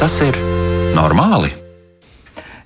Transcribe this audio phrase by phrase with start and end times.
[0.00, 0.36] Tas ir
[0.96, 1.50] normāli?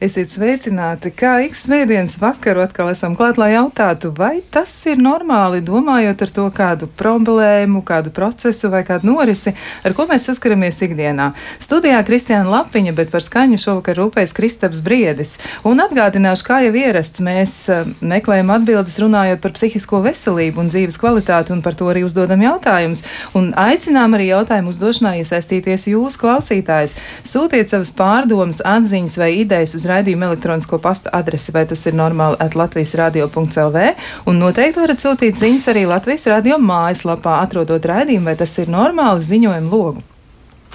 [0.05, 5.63] Esiet sveicināti, kā ik svētdienas vakaru atkal esam klāt, lai jautātu, vai tas ir normāli,
[5.65, 11.31] domājot ar to kādu problēmu, kādu procesu vai kādu norisi, ar ko mēs saskaramies ikdienā.
[11.63, 15.39] Studijā Kristiāna Lapiņa, bet par skaņu šovakar rūpējas Kristaps Briedis.
[15.65, 21.01] Un atgādināšu, kā jau ierasts, mēs eh, meklējam atbildes runājot par psihisko veselību un dzīves
[21.01, 23.07] kvalitāti, un par to arī uzdodam jautājumus.
[23.33, 26.99] Un aicinām arī jautājumu uzdošanā iesaistīties jūs, klausītājs.
[27.25, 32.41] Sūtiet savas pārdomas, atziņas vai idejas uz raidījumu elektronisko pasta adresi, vai tas ir normāli
[32.43, 33.91] at Latvijas radio.lv.
[34.31, 39.25] Un noteikti varat sūtīt ziņas arī Latvijas radio mājaslapā, atrodot raidījumu, vai tas ir normāli
[39.33, 40.05] ziņojumu logu.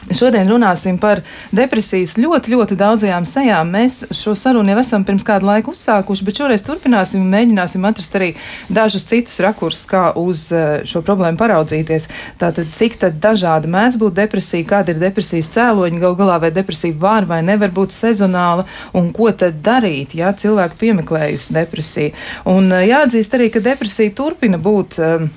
[0.07, 1.21] Šodien runāsim par
[1.55, 3.71] depresijas ļoti, ļoti daudzajām sejām.
[3.73, 8.15] Mēs šo sarunu jau esam pirms kāda laika uzsākuši, bet šoreiz turpināsim un mēģināsim atrast
[8.17, 8.29] arī
[8.71, 12.09] dažus citus rakursus, kā uz eh, šo problēmu paraudzīties.
[12.41, 16.97] Tātad, cik tad dažādi mēdz būt depresija, kāda ir depresijas cēloņa, gal galā vai depresija
[16.99, 18.65] var vai nevar būt sezonāla,
[18.97, 22.15] un ko tad darīt, ja cilvēki piemeklējusi depresiju.
[22.55, 24.99] Un eh, jāatzīst arī, ka depresija turpina būt.
[25.03, 25.29] Uh,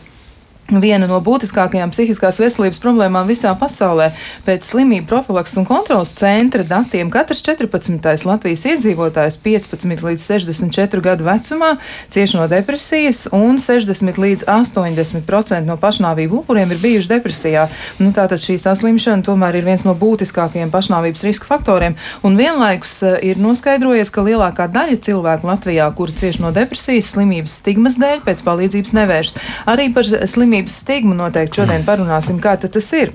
[0.81, 4.11] viena no būtiskākajām psihiskās veselības problēmām visā pasaulē.
[4.47, 8.27] Pēc slimību profilaks un kontrolas centra datiem katrs 14.
[8.29, 11.75] Latvijas iedzīvotājs 15 līdz 64 gadu vecumā
[12.13, 17.67] cieš no depresijas, un 60 līdz 80% no pašnāvību upuriem ir bijuši depresijā.
[17.99, 23.19] Nu, tātad šī saslimšana tomēr ir viens no būtiskākajiem pašnāvības riska faktoriem, un vienlaikus eh,
[23.33, 28.45] ir noskaidrojies, ka lielākā daļa cilvēku Latvijā, kuri cieš no depresijas, slimības stigmas dēļ, pēc
[28.47, 29.41] palīdzības nevērst.
[29.73, 33.13] Arī par slimību slimības stigmu noteikti šodien parunāsim, kā tas ir.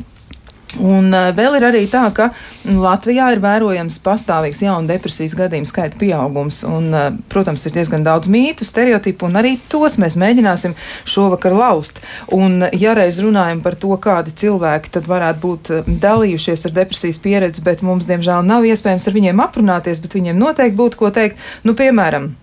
[0.83, 2.33] Un uh, vēl ir arī tā, ka
[2.67, 6.59] Latvijā ir vērojams pastāvīgs jaunu depresijas gadījumu skaita pieaugums.
[6.67, 10.75] Un, uh, protams, ir diezgan daudz mītu, stereotipu, un arī tos mēs mēģināsim
[11.07, 12.01] šovakar laust.
[12.35, 15.71] Un, ja reiz runājam par to, kādi cilvēki tad varētu būt
[16.03, 20.77] dalījušies ar depresijas pieredzi, bet mums, diemžēl, nav iespējams ar viņiem aprunāties, bet viņiem noteikti
[20.83, 22.33] būtu ko teikt, nu, piemēram,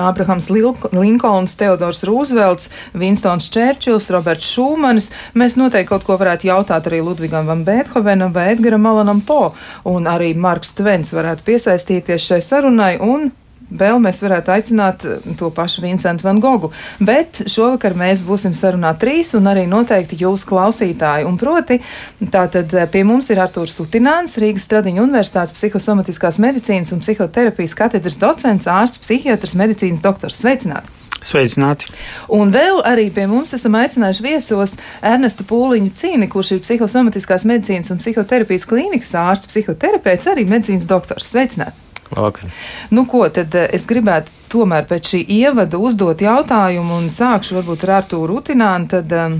[0.00, 5.10] Ābrahams Linkolns, Teodors Rūzvelts, Vinstons Čērčils, Roberts Šūmanis.
[5.38, 9.54] Mēs noteikti kaut ko varētu jautāt arī Ludvigam Van Beethovenam vai Edgaram Alanam Po,
[9.88, 13.30] un arī Marks Tvens varētu piesaistīties šai sarunai un
[13.70, 16.70] vēl mēs varētu aicināt eh, to pašu Vincentu Van Gogu.
[17.00, 21.26] Bet šovakar mēs būsim sarunā trīs un arī noteikti jūs klausītāji.
[21.28, 21.80] Un proti,
[22.20, 28.20] tātad eh, pie mums ir Artūrs Sutināns, Rīgas Stradiņa Universitātes psihosomatiskās medicīnas un psihoterapijas katedras
[28.20, 30.42] docents, ārsts, psihiatrs, medicīnas doktors.
[30.42, 30.92] Sveicināti!
[31.24, 31.88] Sveicināti!
[32.36, 37.94] Un vēl arī pie mums esam aicinājuši viesos Ernestu Pūliņu Cīni, kurš ir psihosomatiskās medicīnas
[37.94, 41.32] un psihoterapijas klīnikas ārsts, psihoterapeits, arī medicīnas doktors.
[41.32, 41.93] Sveicināti!
[42.10, 42.50] Labvakar.
[42.90, 47.86] Nu, ko tad eh, es gribētu tomēr pēc šī ievada uzdot jautājumu un sākšu varbūt
[47.86, 48.90] ar Artūru Rutinānu.
[48.92, 49.38] Tad, eh,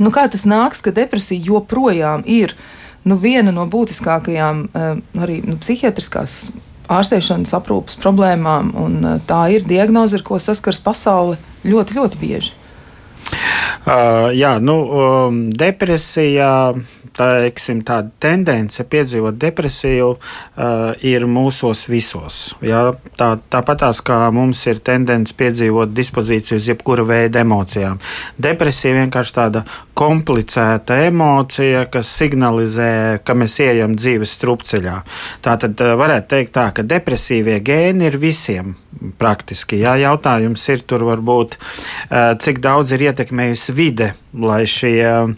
[0.00, 2.56] nu, kā tas nāks, ka depresija joprojām ir
[3.04, 4.90] nu, viena no būtiskākajām eh,
[5.26, 6.54] arī nu, psihiatriskās
[6.94, 12.52] ārstēšanas aprūpas problēmām, un tā ir diagnoze, ar ko saskars pasaule ļoti, ļoti bieži.
[13.84, 16.74] Uh, jā, nu, um, depresija
[17.14, 22.38] teiksim, tāda tendence piedzīvot depresiju uh, ir mūsos visos.
[22.64, 22.86] Ja?
[23.18, 28.00] Tā, tāpatās kā mums ir tendence piedzīvot dispozīciju uz jebkura veida emocijām.
[28.38, 29.64] Depresija vienkārši tāda
[29.94, 34.96] komplicēta emocija, kas signalizē, ka mēs ejam dzīves strupceļā.
[35.44, 38.74] Tā tad uh, varētu teikt tā, ka depresīvie gēni ir visiem
[39.20, 39.82] praktiski.
[39.84, 45.36] Jā, jautājums ir tur varbūt, uh, cik daudz ir ietekmējusi vide, lai šie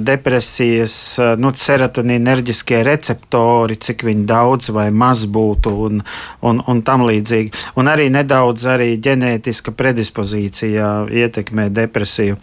[0.00, 0.96] depresijas
[1.40, 6.02] nu, serotonīna enerģiskie receptori, cik daudz vai maz būtu un,
[6.44, 7.52] un, un tam līdzīgi.
[7.80, 12.38] Un arī nedaudz arī ģenētiska predispozīcija ietekmē depresiju.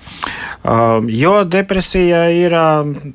[1.08, 2.56] Jo depresija ir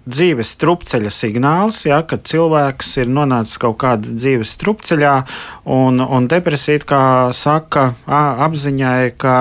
[0.07, 5.17] dzīves strupceļa signāls, ja, kad cilvēks ir nonācis kaut kādā dzīves strupceļā,
[5.77, 7.05] un, un depresija, kā
[7.37, 9.37] saka, apziņai, ka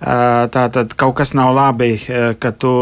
[0.00, 1.94] tā tad kaut kas nav labi,
[2.38, 2.72] ka tu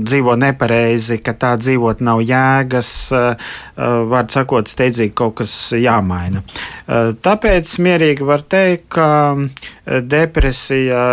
[0.00, 2.90] dzīvo nepareizi, ka tā dzīvot nav jēgas,
[4.14, 6.44] var sakot, steidzīgi kaut kas jāmaina.
[6.88, 9.08] Tāpēc mierīgi var teikt, ka
[10.00, 11.04] depresija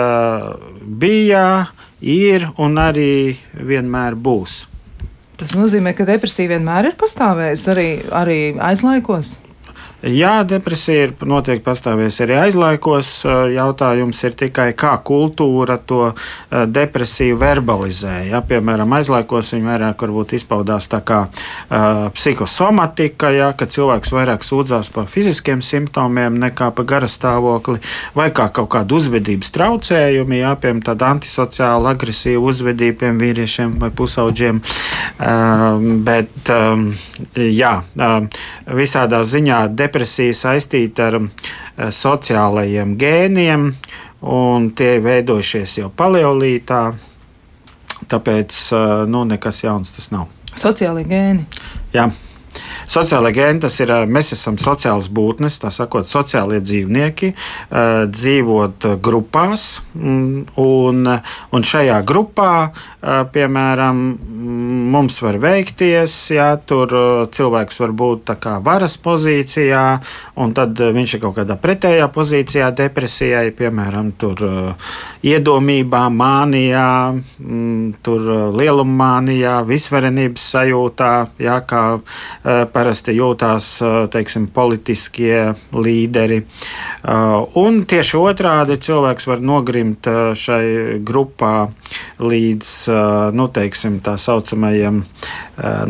[0.82, 1.46] bija,
[2.02, 4.66] ir un arī vienmēr būs.
[5.38, 9.40] Tas nozīmē, ka depresija vienmēr ir pastāvējusi arī, arī aizlaikos.
[10.02, 13.10] Jā, depresija ir noteikti pastāvējusi arī aizlaikos.
[13.54, 16.16] Jautājums ir tikai, kā kultūra to
[16.50, 18.16] depresiju verbalizē.
[18.32, 18.40] Ja?
[18.42, 20.02] Piemēram, aizlaikos viņa vairāk
[20.34, 23.52] izpaudās tā kā uh, psihosomatika, ja?
[23.54, 27.78] kad cilvēks vairāk sūdzās par fiziskiem simptomiem nekā par gara stāvokli,
[28.18, 30.56] vai kā kaut kādu uzvedības traucējumu, ja?
[30.58, 34.64] piemēram, tāda antisociāla, agresīva uzvedība pie vīriešiem vai pusauģiem.
[35.22, 35.78] Uh,
[36.10, 36.90] bet, um,
[37.38, 38.44] jā, uh,
[38.82, 39.91] visādā ziņā depresija
[40.38, 41.30] saistīta ar uh,
[41.92, 43.70] sociālajiem gēniem,
[44.22, 46.82] un tie veidojušies jau paleolītā.
[48.12, 50.28] Tāpēc uh, nu, nekas jauns tas nav.
[50.58, 51.46] Sociālie gēni.
[51.94, 52.10] Jā.
[52.92, 57.30] Sociālai gēni tas ir, mēs esam sociāls būtnes, tā sakot, sociālie dzīvnieki,
[58.12, 61.08] dzīvot grupās, mm, un,
[61.56, 62.52] un šajā grupā,
[63.32, 64.02] piemēram,
[64.92, 66.92] mums var veikties, ja tur
[67.32, 68.34] cilvēks var būt
[68.66, 69.86] varas pozīcijā,
[70.44, 74.76] un tad viņš ir kaut kādā pretējā pozīcijā depresijai, piemēram, tur
[75.24, 81.86] iedomībā, mānijā, mm, tur lielumānijā, visvarenības sajūtā, ja, kā
[82.44, 83.66] par parasti jūtās
[84.10, 86.40] teiksim, politiskie līderi.
[87.62, 91.70] Un tieši otrādi cilvēks var nogrimt šai grupā
[92.22, 92.74] līdz
[93.38, 95.04] nu, teiksim, tā saucamajiem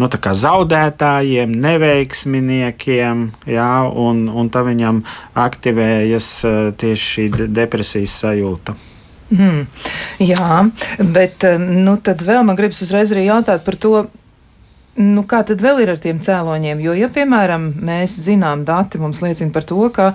[0.01, 5.03] nu, tā zaudētājiem, neveiksminiekiem, jā, un, un tā viņam
[5.47, 6.31] aktivējas
[6.81, 8.75] tieši šī depresijas sajūta.
[9.31, 9.63] Hmm.
[10.19, 10.65] Jā,
[10.99, 14.09] bet nu, tad vēl man gribas uzreiz arī jautāt par to,
[14.99, 16.81] Nu, kā tad vēl ir ar tiem cēloņiem?
[16.83, 20.11] Jo, ja, piemēram, mēs zinām, dati mums liecina par to, ka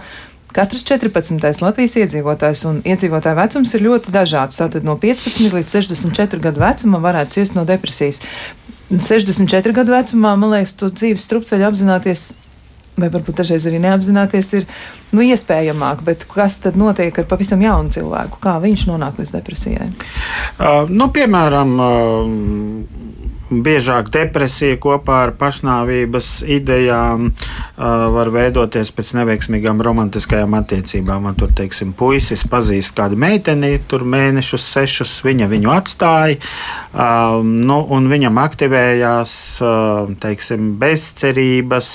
[0.57, 1.63] katrs 14.
[1.65, 4.61] Latvijas iedzīvotājs un iedzīvotāja vecums ir ļoti dažāds.
[4.61, 8.21] Tātad no 15 līdz 64 gadu vecumam varētu ciest no depresijas.
[8.93, 12.29] 64 gadu vecumā, man liekas, to dzīves strupceļu apzināties
[12.97, 14.67] vai varbūt dažreiz arī neapzināties, ir
[15.13, 16.03] nu, iespējamāk.
[16.07, 18.41] Bet kas tad notiek ar pavisam jaunu cilvēku?
[18.43, 19.91] Kā viņš nonāk līdz depresijai?
[20.57, 23.16] Uh, nu, piemēram, uh,
[23.51, 27.31] biežāk depresija kopā ar pašnāvības idejām
[27.77, 31.29] var veidoties pēc neveiksmīgām romantiskajām attiecībām.
[31.39, 36.41] Tur, teiksim, puisis pazīst kādu meiteni, tur mēnešus, sešus, viņa viņu atstāja,
[37.45, 39.37] nu, un viņam aktivējās,
[40.23, 41.93] teiksim, bezcerības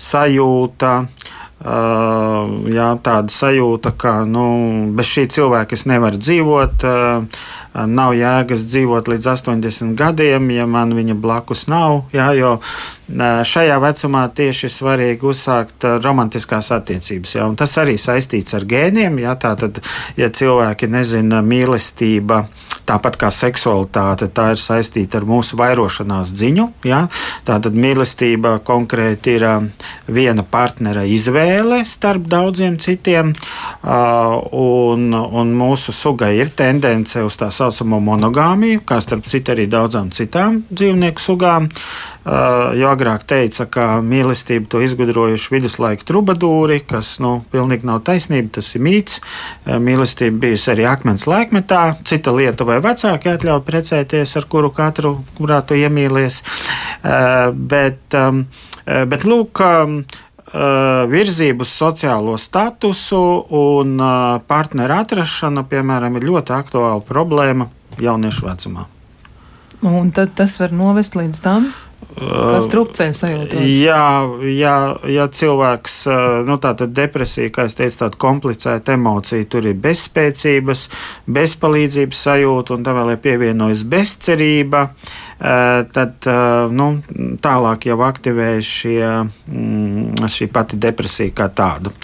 [0.00, 0.94] sajūta.
[1.60, 4.44] Uh, jā, tāda sajūta, ka nu,
[4.96, 6.86] bez šī cilvēka es nevaru dzīvot.
[6.88, 7.42] Uh,
[7.86, 12.06] nav jēgas dzīvot līdz 80 gadiem, ja man viņa blakus nav.
[12.16, 12.54] Jā, jo
[13.12, 17.36] šajā vecumā tieši svarīgi uzsākt romantiskās attiecības.
[17.36, 19.20] Jā, tas arī saistīts ar gēniem.
[19.20, 19.82] Jā, tātad,
[20.16, 22.46] ja cilvēki nezina mīlestība,
[22.90, 26.66] tāpat kā seksualitāte, tā ir saistīta ar mūsu vairošanās ziņu.
[26.88, 27.04] Ja?
[27.46, 29.46] Tātad mīlestība konkrēti ir
[30.10, 33.32] viena partnera izvēle starp daudziem citiem,
[33.84, 40.10] un, un mūsu sugai ir tendence uz tā saucamo monogāmiju, kā starp citu arī daudzām
[40.14, 41.70] citām dzīvnieku sugām.
[42.20, 48.68] Jo agrāk teica, ka mīlestību to izgudrojuši viduslaika trubadūri, kas nu, pilnīgi nav taisnība, tas
[48.76, 49.22] ir mīts.
[49.64, 55.62] Mīlestība bijusi arī akmens laikmetā, cita lieta vai vecāki atļauj precēties, ar kuru katru, kurā
[55.64, 56.42] tu iemīlies.
[57.72, 58.44] Bet, um,
[58.84, 60.02] bet lūk, um,
[61.16, 63.24] virzību uz sociālo statusu
[63.56, 63.98] un
[64.46, 67.70] partneru atrašana, piemēram, ir ļoti aktuāla problēma
[68.00, 68.90] jauniešu vecumā.
[69.86, 71.70] Un tad tas var novest līdz tam,
[72.20, 73.60] Kas trupceļ sajūta?
[73.64, 74.04] Jā,
[74.44, 74.74] jā,
[75.08, 75.96] ja cilvēks,
[76.48, 80.84] nu tāda depresija, kā es teicu, tāda komplicēta emocija, tur ir bezspēcības,
[81.30, 84.88] bezpalīdzības sajūta un tā vēl ir pievienojas bezcerība.
[85.40, 86.26] Tad
[86.76, 86.86] nu,
[87.40, 89.04] tālāk jau aktivējas šie,
[89.48, 91.94] mm, šī pati depresija kā tāda.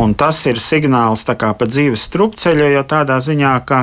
[0.00, 3.82] Un tas ir signāls kā pa dzīves strupceļu, jo tādā ziņā, ka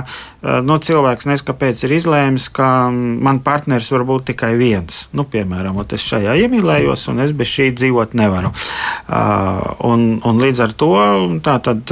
[0.66, 5.06] nu, cilvēks neskapēc ir izlēmis, ka man partneris var būt tikai viens.
[5.14, 5.55] Nu, piemēram,
[5.96, 8.52] es šajā iemīlējos, un es bez šī dzīvot nevaru.
[9.90, 10.94] Un, un līdz ar to
[11.46, 11.92] tā tad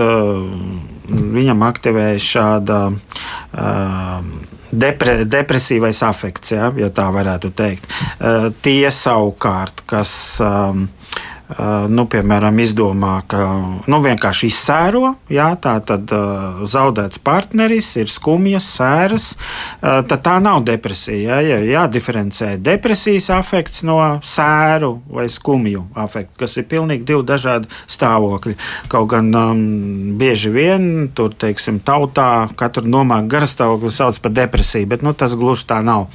[1.13, 2.79] viņam aktivējas šāda
[4.73, 7.85] depre, depresīvais afekts, ja, ja tā varētu teikt.
[8.17, 11.32] Uh, tie savukārt, kas um, Uh,
[11.91, 13.43] nu, piemēram, izdomā, ka
[13.91, 20.37] nu, vienkārši izsēro, jā, tā tad uh, zaudēts partneris, ir skumjas, sēras, uh, tad tā
[20.43, 21.41] nav depresija.
[21.43, 27.69] Jā, jā, jādiferencē depresijas afekts no sēru vai skumju afekta, kas ir pilnīgi divi dažādi
[27.91, 28.55] stāvokļi.
[28.91, 29.61] Kaut gan um,
[30.19, 35.67] bieži vien tur, teiksim, tautā katru nomāku garastāvokli sauc par depresiju, bet nu, tas gluži
[35.69, 36.07] tā nav.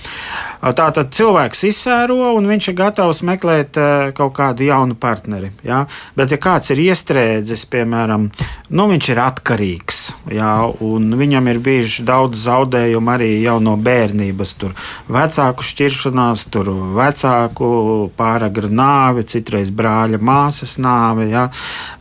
[0.59, 5.18] Uh, tā tad cilvēks izsēro un viņš ir gatavs meklēt uh, kaut kādu jaunu partneri
[5.19, 5.51] partneri.
[5.67, 5.87] Ja?
[6.17, 8.29] Bet, ja kāds ir iestrēdzis, piemēram,
[8.71, 10.01] nu, viņš ir atkarīgs,
[10.35, 10.53] ja?
[10.85, 13.33] un viņam ir bijuši daudz zaudējumu arī
[13.63, 14.75] no bērnības, tur
[15.09, 21.31] vecāku šķiršanās, tur vecāku pāragra nāve, citreiz brāļa māsas nāve.
[21.33, 21.49] Ja?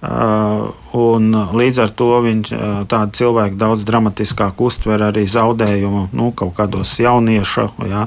[0.02, 2.52] Uh, Un līdz ar to viņš
[2.90, 8.06] tādu cilvēku daudz dramatiskāk uztver arī zaudējumu nu, kaut kādos jaunieša ja,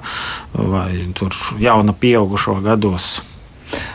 [0.56, 0.88] vai
[1.60, 3.20] jauna pieaugušo gados.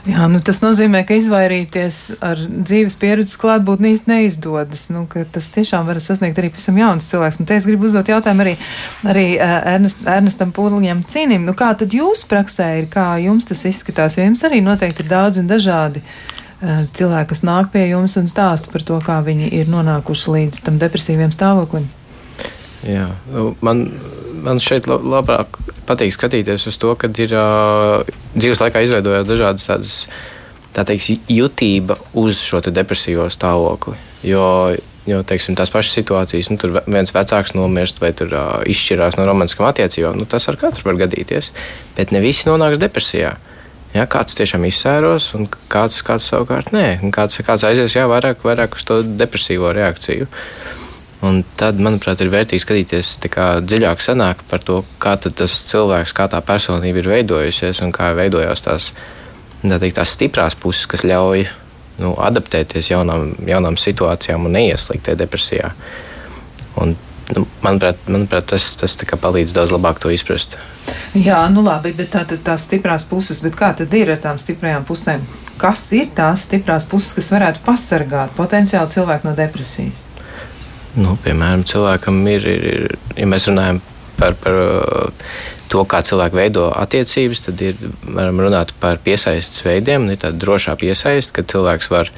[0.06, 4.86] Jā, nu tas nozīmē, ka izvairīties ar dzīves pieredzes klātbūtni īsti neizdodas.
[4.94, 7.42] Nu, tas tiešām var sasniegt arī pavisam jauns cilvēks.
[7.42, 8.56] Un te es gribu uzdot jautājumu arī,
[9.08, 11.44] arī Ernest, Ernestam Pūliņam Cīnim.
[11.50, 14.20] Nu, kā tad jūs praksē ir, kā jums tas izskatās?
[14.20, 16.06] Jo jums arī noteikti ir daudz un dažādi
[16.64, 20.62] Eh, cilvēki, kas nāk pie jums un stāsta par to, kā viņi ir nonākuši līdz
[20.64, 21.90] tam depresīviem stāvoklim.
[22.86, 23.84] Jā, nu, man,
[24.46, 28.02] man šeit labāk patīk skatīties uz to, ka ir uh,
[28.36, 29.96] dzīves laikā izveidojās dažādas tādas
[30.76, 33.96] tā teiks, jutība uz šo depresīvo stāvokli.
[34.28, 34.76] Jo,
[35.08, 39.28] jo teiksim, tās pašas situācijas, nu, tur viens vecāks nomirst vai tur, uh, izšķirās no
[39.30, 41.54] romantiskām attiecībām, nu, tas ar katru var gadīties.
[41.96, 43.36] Bet ne visi nonāks depresijā.
[43.36, 43.52] Uh,
[43.96, 46.98] Ja, kāds tiešām izsēros, un kāds, kāds savukārt nē.
[47.06, 50.28] Un kāds, kāds aizies jā, vairāk, vairāk uz to depresīvo reakciju.
[51.26, 53.16] Un tad, manuprāt, ir vērtīgi skatīties
[53.66, 58.62] dziļāk sanāk par to, kā tas cilvēks, kā tā personība ir veidojusies un kā veidojās
[58.66, 58.92] tās,
[59.64, 61.48] tā teikt, tās stiprās puses, kas ļauj
[62.04, 65.72] nu, adaptēties jaunām, jaunām situācijām un neieslīgt depresijā.
[66.82, 66.94] Un,
[67.34, 70.60] nu, manuprāt, manuprāt, tas, tas palīdz daudz labāk to izprast.
[71.16, 74.42] Jā, nu labi, bet tā tad tās stiprās puses, bet kā tad ir ar tām
[74.42, 75.24] stiprajām pusēm?
[75.58, 80.04] Kas ir tās stiprās puses, kas varētu pasargāt potenciāli cilvēku no depresijas?
[80.96, 83.82] Nu, piemēram, cilvēkam ir, ir, ir ja mēs runājam
[84.16, 84.60] par, par
[85.72, 90.08] to, kā cilvēki veido attiecības, tad ir, varam runāt par piesaistes veidiem.
[90.14, 92.14] Ir tāda drošā piesaiste, ka cilvēks var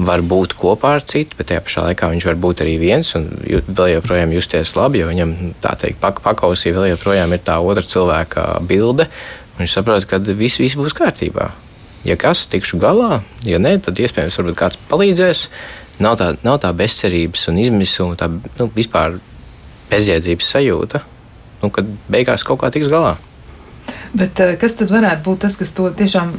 [0.00, 3.26] var būt kopā ar citu, bet tajā pašā laikā viņš var būt arī viens un
[3.44, 7.84] vēl joprojām justies labi, jo viņam tā teikt, pak pakausī vēl joprojām ir tā otra
[7.86, 9.10] cilvēka bilde.
[9.58, 11.50] Viņš saprot, ka viss, viss būs kārtībā.
[12.08, 15.48] Ja kas, tikšu galā, ja nē, tad iespējams kāds palīdzēs.
[16.00, 19.18] Nav tā, nav tā bezcerības un izmisuma, tā nu, vispār
[19.90, 21.02] bezjēdzības sajūta,
[21.60, 23.18] nu, kad beigās kaut kā tiks galā.
[24.12, 26.32] Bet eh, kas tad varētu būt tas, kas to tiešām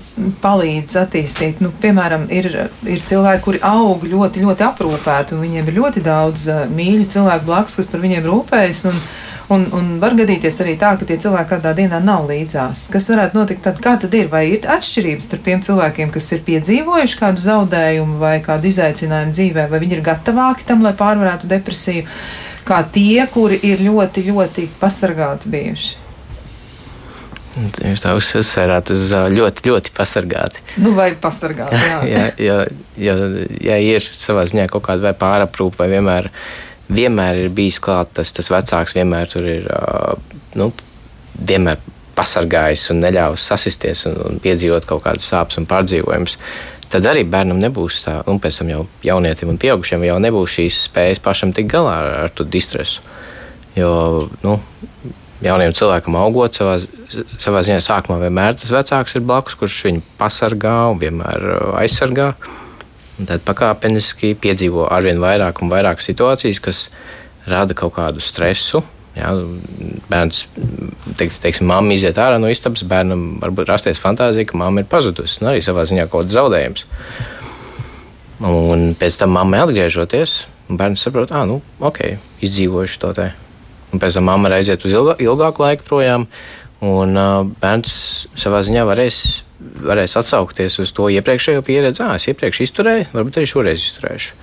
[0.44, 1.62] palīdz attīstīt?
[1.64, 2.50] Nu, piemēram, ir,
[2.84, 7.48] ir cilvēki, kuri aug ļoti, ļoti aprūpēti, un viņiem ir ļoti daudz eh, mīļu cilvēku
[7.48, 8.84] blakus, kas par viņiem rūpējas.
[8.92, 9.00] Un,
[9.52, 12.86] Un, un var gadīties arī tā, ka tie cilvēki kādā dienā nav līdzās.
[12.94, 13.82] Kas varētu notikt tad?
[13.84, 14.30] Kā tad ir?
[14.32, 19.66] Vai ir atšķirības starp tiem cilvēkiem, kas ir piedzīvojuši kādu zaudējumu vai kādu izaicinājumu dzīvē,
[19.74, 22.06] vai viņi ir gatavāki tam, lai pārvarētu depresiju,
[22.68, 26.00] kā tie, kuri ir ļoti, ļoti pasargāti bijuši?
[27.60, 30.62] Jūs tā uzsverāt uz ļoti, ļoti pasargāti.
[30.80, 31.98] Nu, vai pasargāti, jā.
[32.14, 32.58] ja, ja,
[32.96, 33.16] ja,
[33.68, 36.30] ja ir savā ziņā kaut kāda vai pāraprūpa, vai vienmēr,
[36.92, 39.70] vienmēr ir bijis klāt tas, tas vecāks, vienmēr tur ir,
[40.60, 40.72] nu,
[41.36, 41.80] vienmēr
[42.18, 46.38] pasargājis un neļāvis sasisties un, un piedzīvot kaut kādas sāpes un pārdzīvojumus.
[46.92, 50.84] Tad arī bērnam nebūs tā, un pēc tam jau jaunietim un pieaugušiem jau nebūs šīs
[50.90, 53.04] spējas pašam tikt galā ar, ar to distresu.
[53.78, 54.58] Jo, nu,
[55.42, 56.76] jauniem cilvēkam augot, savā,
[57.40, 62.34] savā ziņā sākumā vienmēr tas vecāks ir blakus, kurš viņu pasargā un vienmēr uh, aizsargā.
[62.36, 62.61] Un
[63.30, 66.82] tad pakāpeniski piedzīvo arvien vairāk un vairāk situācijas, kas
[67.50, 68.84] rada kaut kādu stresu.
[69.12, 69.34] Jā,
[70.08, 70.46] bērns,
[71.20, 75.42] teiks, teiksim, mamma iziet ārā no istabas, bērnam varbūt rasties fantāzija, ka mamma ir pazudusi.
[75.44, 76.88] Un arī savā ziņā kaut kāds zaudējums.
[78.48, 82.06] Un pēc tam mammai atgriežoties, bērns saprot, ah, nu, ok,
[82.48, 83.32] izdzīvojuši to te
[83.92, 86.28] un pēc tam mamma aiziet uz ilgā, ilgāku laiku projām.
[86.82, 87.94] Un uh, bērns
[88.42, 89.18] savā ziņā varēs,
[89.86, 92.02] varēs atsaukties uz to iepriekšējo pieredzi.
[92.06, 94.40] Ah, es iepriekš izturēju, varbūt arī šoreiz izturēšu.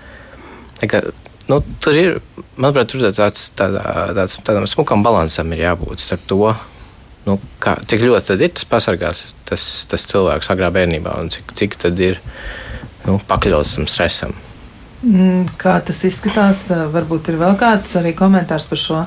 [0.79, 1.03] Tā kā,
[1.51, 2.21] nu, tur ir,
[2.55, 3.83] manuprāt, tur tāds, tādā,
[4.15, 6.53] tāds, tādam smukam balansam ir jābūt starp to,
[7.27, 11.81] nu, kā, cik ļoti ir tas pasargās tas, tas cilvēks agrā bērnībā un cik, cik
[11.99, 12.21] ir
[13.09, 14.37] nu, pakļauts tam stresam.
[15.03, 16.65] Mm, kā tas izskatās?
[16.95, 19.03] Varbūt ir vēl kāds arī komentārs par šo.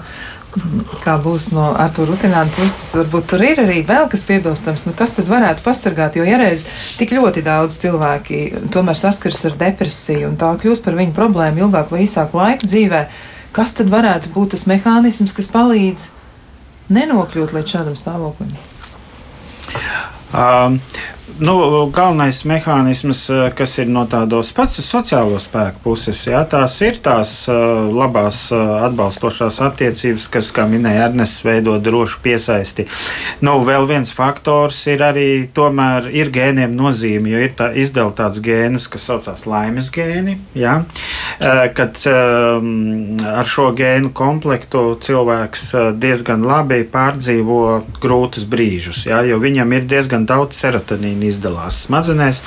[1.02, 5.16] Kā būs no Artur Rutināna puses, varbūt tur ir arī vēl kas piebilstams, nu kas
[5.16, 6.66] tad varētu pasargāt, jo ja reiz
[7.00, 8.42] tik ļoti daudz cilvēki
[8.74, 13.06] tomēr saskars ar depresiju un tā kļūst par viņu problēmu ilgāk vai īsāku laiku dzīvē,
[13.56, 16.10] kas tad varētu būt tas mehānisms, kas palīdz
[16.92, 18.52] nenokļūt līdz šādam stāvoklim?
[20.36, 20.82] Um,
[21.40, 26.98] nu, galvenais mehānisms, eh, kas ir no tādos pats sociālo spēku puses, jā, tās ir
[27.04, 32.86] tās uh, labās uh, atbalstošās attiecības, kas, kā minēja Ernests, veido drošu piesaisti.
[33.42, 38.42] Nu, vēl viens faktors ir arī tomēr ir gēniem nozīme, jo ir tā, izdala tāds
[38.44, 40.82] gēnus, kas saucās laimes gēni, jā,
[41.78, 45.68] kad um, ar šo gēnu komplektu cilvēks
[46.02, 47.62] diezgan labi pārdzīvo
[48.02, 52.42] grūtus brīžus, jā, jo viņam ir diezgan daudz serotonīna izdalās smadzenēs,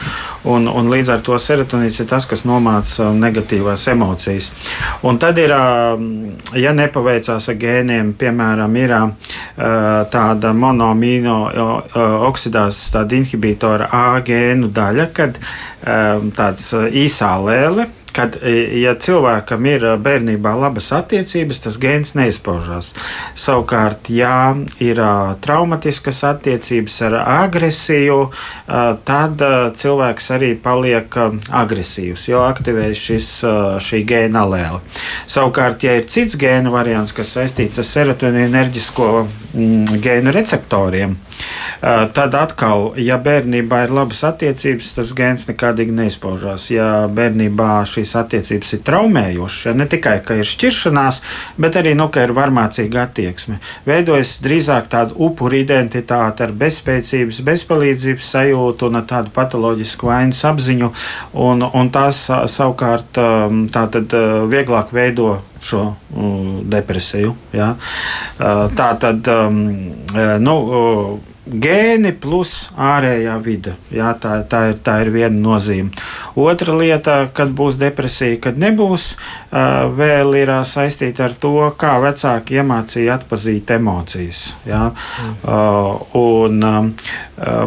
[0.50, 4.50] un, un līdz ar to serotonīns ir tas, kas nomāca negatīvās emocijas.
[5.04, 5.54] Un tad ir,
[6.58, 8.96] ja nepaveicās ar gēniem, piemēram, ir
[10.14, 11.38] tāda monomīno
[12.30, 15.38] oksidāzes tāda inhibitora A gēnu daļa, kad
[16.38, 16.72] tāds
[17.04, 22.92] īsā lēle kad, e, ja cilvēkam ir e, bērnībā labas attiecības, tas gēns neizpaužās.
[23.38, 25.10] Savukārt, ja ir e,
[25.44, 28.18] traumatiskas attiecības ar agresiju,
[29.06, 29.42] tad
[29.78, 31.16] cilvēks arī paliek
[31.54, 33.28] agresīvs, jo aktivējas šis,
[33.84, 34.80] šī gēna alēle.
[35.30, 41.16] Savukārt, ja ir cits gēnu variants, kas saistīts ar serotonīnu enerģisko mm, gēnu receptoriem,
[42.14, 46.70] tad atkal, ja bērnībā ir labas attiecības, tas gēns nekādīgi neizpaužās.
[46.70, 49.66] Ja bērnībā šī šīs attiecības ir traumējošas.
[49.68, 49.74] Ja?
[49.76, 51.20] Ne tikai ka ir šķiršanās,
[51.60, 53.58] bet arī nu, ka ir varmācīga attieksme.
[53.88, 60.92] Veidojas drīzāk tāda upura identitāte ar bezspēcības, bezpalīdzības sajūtu un tādu patoloģisku vainas apziņu.
[61.46, 63.16] Un, un tās savukārt
[63.74, 64.14] tā tad
[64.52, 66.40] vieglāk veido šo uh,
[66.70, 67.34] depresiju.
[67.56, 67.74] Ja?
[68.38, 69.62] Uh, tā tad um,
[70.44, 70.56] nu,
[71.44, 73.74] gēni plus ārējā vide.
[73.92, 75.92] Jā, tā, tā, ir, tā ir viena nozīme.
[76.40, 79.10] Otra lieta, kad būs depresija, kad nebūs,
[79.98, 84.46] vēl ir saistīta ar to, kā vecāki iemācīja atpazīt emocijas.
[84.68, 84.88] Jā?
[85.20, 85.36] Mm.
[86.24, 86.94] Un,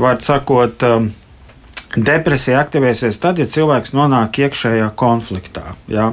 [0.01, 0.89] var sakot,
[1.95, 5.61] Depresija aktivēsies tad, ja cilvēks nonāk iekšējā konfliktā.
[5.87, 6.09] Ja?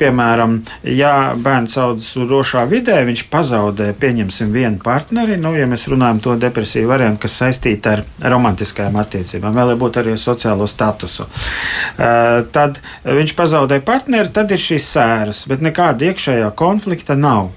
[0.00, 0.54] Piemēram,
[0.88, 6.36] ja bērns audzes drošā vidē, viņš pazaudē, pieņemsim, vienu partneri, nu, ja mēs runājam to
[6.40, 11.28] depresiju variantu, kas saistīta ar romantiskajām attiecībām, vēl būt arī ar sociālo statusu.
[11.96, 17.50] Tad viņš pazaudē partneri, tad ir šīs sēras, bet nekāda iekšējā konflikta nav.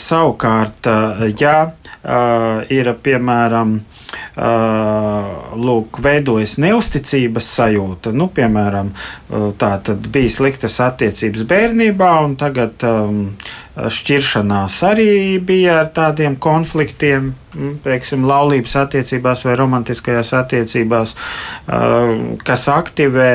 [0.00, 0.88] Savukārt,
[1.42, 1.58] ja
[2.72, 3.76] ir piemēram,
[5.66, 8.12] lūk, veidojas neusticības sajūta.
[8.16, 8.92] Nu, piemēram,
[9.58, 13.22] tā tad bija sliktas attiecības bērnībā, un tagad um,
[13.76, 21.12] šķiršanās arī bija ar tādiem konfliktiem, mm, teiksim, laulības attiecībās vai romantiskajās attiecībās,
[22.46, 23.32] kas aktivē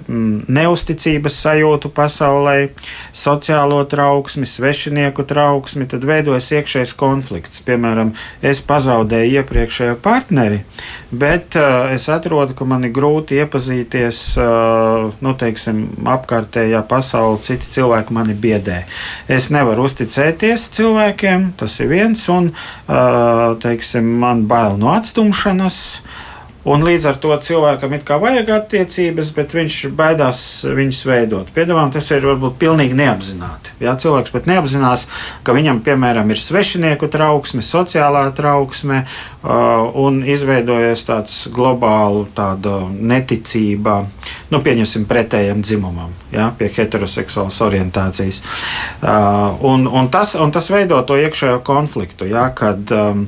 [0.00, 2.56] mm, neusticības sajūtu pasaulē,
[3.12, 7.60] sociālo trauksmi, svešinieku trauksmi, tad veidojas iekšējs konflikts.
[7.66, 10.62] Piemēram, es pazaudēju iepriekšējo partneri,
[11.12, 11.58] bet
[11.92, 14.24] es atrodu, ka man ir grūti iepazīties,
[15.20, 15.84] nu, teiksim,
[16.16, 18.82] apkārtējā pasaulē, citi cilvēki mani biedē.
[19.28, 22.50] Es nevaru uzticēties cilvēkiem, tas ir viens, un
[23.62, 25.78] teiksim, man bail no atstumšanas.
[26.62, 31.48] Un līdz ar to cilvēkam ir kā vajag attiecības, bet viņš baidās viņas veidot.
[31.56, 33.74] Piedāvājam, tas ir varbūt pilnīgi neapzināti.
[33.82, 35.08] Jā, cilvēks pat neapzinās,
[35.42, 43.98] ka viņam, piemēram, ir svešinieku trauksme, sociālā trauksme, uh, un izveidojas tāds globāls neticība,
[44.54, 48.42] nu, pieņemsim, pretējam dzimumam, jā, pie heteroseksuālas orientācijas.
[49.02, 53.26] Uh, un, un, tas, un tas veido to iekšējo konfliktu, jā, kad um,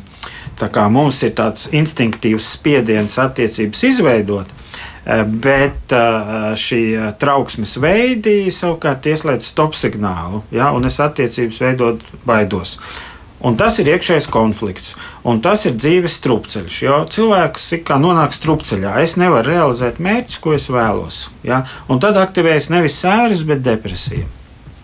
[0.90, 4.52] Mums ir tāds instinktīvs spiediens attiecības izveidot,
[5.04, 6.82] eh, bet eh, šī
[7.18, 12.78] trauksmes veidi savukārt ieslēdz stop signālu, ja, un es attiecības veidot baidos.
[13.44, 14.94] Un tas ir iekšējs konflikts,
[15.28, 16.76] un tas ir dzīves strupceļš.
[16.80, 21.26] Jo cilvēks kā nonāk strupceļā, es nevaru realizēt mērķus, ko es vēlos.
[21.44, 21.66] Ja?
[21.92, 24.24] Un tad aktivējas nevis sēras, bet depresija.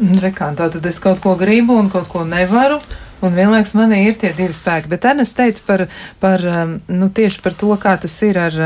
[0.00, 2.83] Rekā, tā tad es kaut ko gribu un kaut ko nevaru.
[3.20, 4.88] Un vienlaikus manī ir tie divi spēki.
[4.88, 5.88] Bet Ernsts teica par,
[6.22, 8.56] par, um, nu, tieši par to, kā tas ir ar,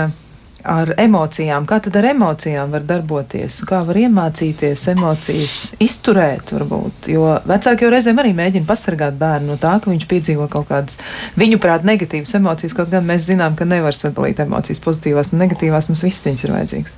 [0.64, 1.66] ar emocijām.
[1.66, 3.60] Kā tad ar emocijām var darboties?
[3.68, 7.10] Kā var iemācīties emocijas izturēt, varbūt?
[7.12, 11.00] Jo vecāki jau reizēm arī mēģina pasargāt bērnu no tā, ka viņš piedzīvo kaut kādas,
[11.40, 12.76] viņuprāt, negatīvas emocijas.
[12.78, 15.90] Kaut gan mēs zinām, ka nevar sadalīt emocijas pozitīvās un negatīvās.
[15.90, 16.96] Mums viss viņas ir vajadzīgs.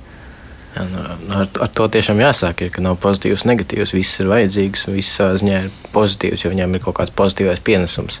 [0.77, 3.95] Jā, nu, ar, ar to tiešām jāsāk, ir, ka nav pozitīvs, negatīvs.
[3.97, 8.19] Viss ir vajadzīgs, viss ziņā ir pozitīvs, jo viņam ir kaut kāds pozitīvs pienesums.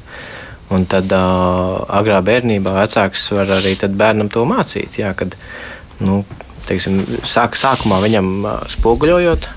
[0.73, 4.97] Un tad uh, agrā bērnībā vecāks var arī bērnam to mācīt.
[5.03, 5.37] Jā, kad,
[6.01, 6.23] nu,
[6.67, 8.33] teiksim, sāk, sākumā viņam
[8.73, 9.47] spoguļojot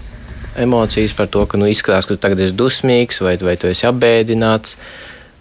[0.60, 3.88] emocijas par to, ka nu, izskatās, ka tu tagad esi dusmīgs vai, vai tu esi
[3.88, 4.76] apbēdināts.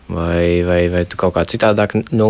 [0.10, 2.30] Vai, vai, vai tu kaut kā citādāk nu,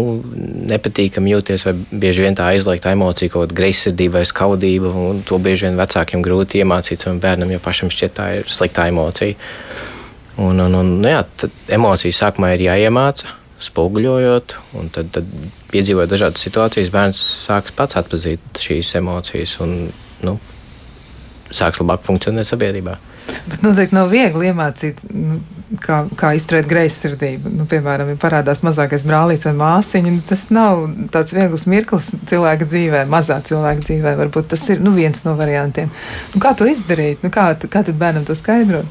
[0.69, 4.91] nepatīkami jūties, vai bieži vien tā aizliegta emocija, kaut kāda greizsirdība vai skaudība,
[5.27, 9.37] to bieži vien vecākiem grūti iemācīt savam bērnam, jo pašam šķiet tā ir slikta emocija.
[10.39, 11.23] Un, un, un, nu jā,
[11.75, 15.27] emocijas sākumā ir jāiemāca, spoguļojot, un tad, tad
[15.71, 19.75] piedzīvojot dažādas situācijas, bērns sāks pats atpazīt šīs emocijas un
[20.23, 20.37] nu,
[21.51, 22.95] sāks labāk funkcionēt sabiedrībā.
[23.49, 25.41] Bet noteikti nav viegli iemācīt, nu,
[25.83, 27.51] kā, kā izturēt greizsirdību.
[27.53, 32.67] Nu, piemēram, ja parādās mazākais brālīts vai māsiņa, nu, tas nav tāds viegls mirklis cilvēka
[32.69, 34.15] dzīvē, mazā cilvēka dzīvē.
[34.23, 35.91] Varbūt tas ir nu, viens no variantiem.
[36.33, 37.25] Nu, kā to izdarīt?
[37.25, 38.87] Nu, kā, kā tad bērnam to skaidrot?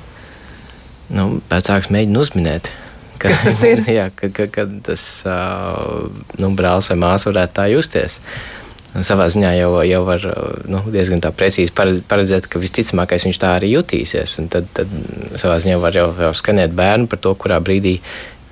[1.15, 2.71] Nu, vecāks mēģina uzminēt.
[3.19, 3.83] Ka, Kas tas ir?
[3.99, 6.07] jā, kad, kad, kad tas uh,
[6.39, 8.21] nu, brālis vai māsa varētu tā justies.
[8.23, 10.23] Uh, Savā ziņā jau, jau var
[10.71, 11.75] nu, diezgan precīzi
[12.09, 14.39] paredzēt, ka visticamākais viņš tā arī jutīsies.
[14.49, 14.95] Tad, tad
[15.37, 17.99] savā ziņā var jau, jau skanēt bērnu par to, kurā brīdī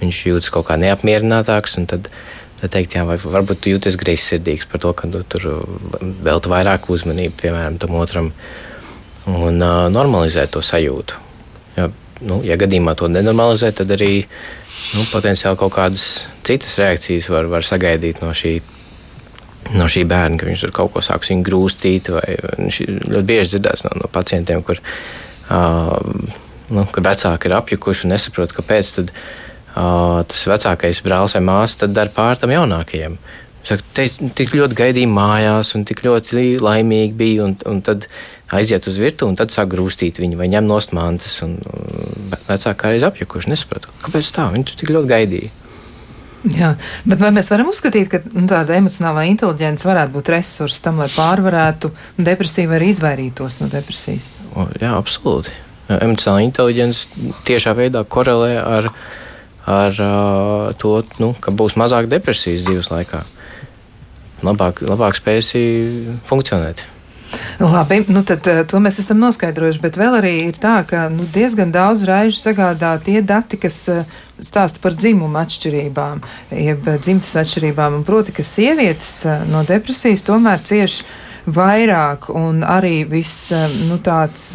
[0.03, 1.79] viņš jūtas kaut kā neapmierinātāks.
[1.89, 2.11] Tad,
[2.61, 5.49] tad teikt, jā, varbūt tu jūties greizsirdīgs par to, ka tu tur
[6.29, 8.31] veltu vairāk uzmanību, piemēram, tam otram,
[9.33, 11.25] un uh, normalizēt to sajūtu.
[11.81, 11.89] Ja,
[12.29, 14.13] nu, ja gadījumā to nenormalizē, tad arī
[14.93, 18.59] nu, potenciāli kaut kādas citas reakcijas var, var sagaidīt no šī
[19.75, 22.11] no šī bērna, ka viņš tur kaut ko sāks grūstīt.
[22.13, 25.97] Ļoti bieži dzirdēs no, no pacientiem, kur uh,
[26.71, 29.11] nu, vecāki ir apjukuši un nesaprot, kāpēc tad,
[29.75, 33.19] uh, tas vecākais brālis vai māsa dara pār tam jaunākajiem.
[33.67, 34.07] Saka, te,
[34.39, 37.49] tik ļoti gaidīja mājās, un tik ļoti laimīgi bija.
[37.49, 38.07] Un, un tad
[38.55, 41.41] aiziet uz virtuvi, un tad sāk grūstīt viņu, vai ņem nost mantas.
[42.47, 45.66] Vecāki kādreiz apjukuši, nesapratu, kāpēc tā, viņi tik ļoti gaidīja.
[46.45, 46.75] Jā,
[47.09, 51.09] bet vai mēs varam uzskatīt, ka nu, tāda emocionālā inteliģence varētu būt resurss tam, lai
[51.11, 51.91] pārvarētu
[52.23, 54.35] depresiju vai izvairītos no depresijas?
[54.55, 55.55] O, jā, absolūti.
[55.89, 58.91] Emocionālā inteliģence tiešā veidā korelē ar,
[59.67, 63.25] ar uh, to, nu, ka būs mazāk depresijas dzīves laikā.
[64.47, 65.65] Labāk, labāk spēsi
[66.29, 66.85] funkcionēt.
[67.61, 71.73] Labi, nu tad to mēs esam noskaidrojuši, bet vēl arī ir tā, ka nu, diezgan
[71.75, 73.79] daudz raižu sagādā tie dati, kas
[74.45, 76.21] stāsta par dzimumu atšķirībām,
[76.53, 81.07] jeb dzimtas atšķirībām, un proti, ka sievietes no depresijas tomēr cieši
[81.47, 83.53] vairāk, un arī viss
[83.87, 84.49] nu, tāds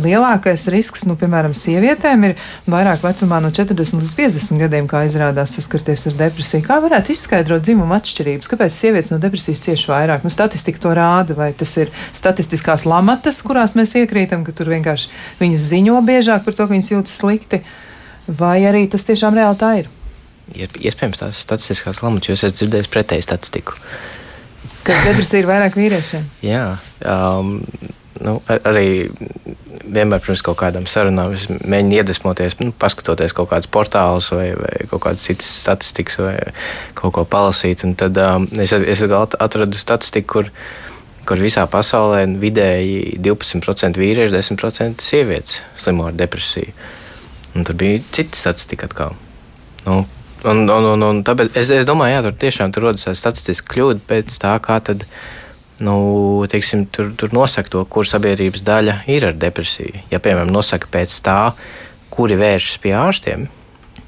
[0.00, 2.34] lielākais risks, nu, piemēram, sievietēm ir
[2.72, 6.64] vairāk vecumā no 40 līdz 50 gadiem, kā izrādās saskarties ar depresiju.
[6.66, 8.50] Kā varētu izskaidrot dzimumu atšķirības?
[8.52, 10.24] Kāpēc sievietes no depresijas cieši vairāk?
[10.24, 15.12] Nu, statistika to rāda, vai tas ir statistiskās lamatas, kurās mēs iekrītam, ka tur vienkārši
[15.42, 17.60] viņas ziņo biežāk par to, ka viņas jūtas slikti,
[18.26, 19.92] vai arī tas tiešām reāli tā ir?
[20.56, 23.76] Ir iespējams tās statistiskās lamatas, jo es esmu dzirdējis pretēju statistiku.
[24.86, 26.24] Kad depresija ir vairāk vīriešiem?
[26.46, 26.64] Jā,
[27.06, 27.58] um,
[28.22, 28.86] nu, ar, arī
[29.92, 34.86] vienmēr pirms kaut kādām sarunām es mēģinu iedvesmoties, nu, paskatoties kaut kādus portālus vai, vai
[34.90, 36.36] kaut kādas citas statistikas vai
[36.98, 37.84] kaut ko palasīt.
[37.86, 40.50] Un tad um, es, es atradu statistiku, kur,
[41.28, 46.74] kur visā pasaulē vidēji 12% vīriešu, 10% sievietes slimo ar depresiju.
[47.52, 49.16] Un tur bija cita statistika atkal.
[49.84, 50.02] Nu,
[50.42, 54.02] Un, un, un, un tāpēc es, es domāju, ka tur tiešām tur rodas statistiska kļūda
[54.08, 55.04] pēc tā, kā tad,
[55.82, 55.94] nu,
[56.50, 60.02] teiksim, tur, tur nosaka to, kur sabiedrības daļa ir ar depresiju.
[60.10, 61.38] Ja, piemēram, nosaka pēc tā,
[62.12, 63.46] kuri vēršas pie ārstiem,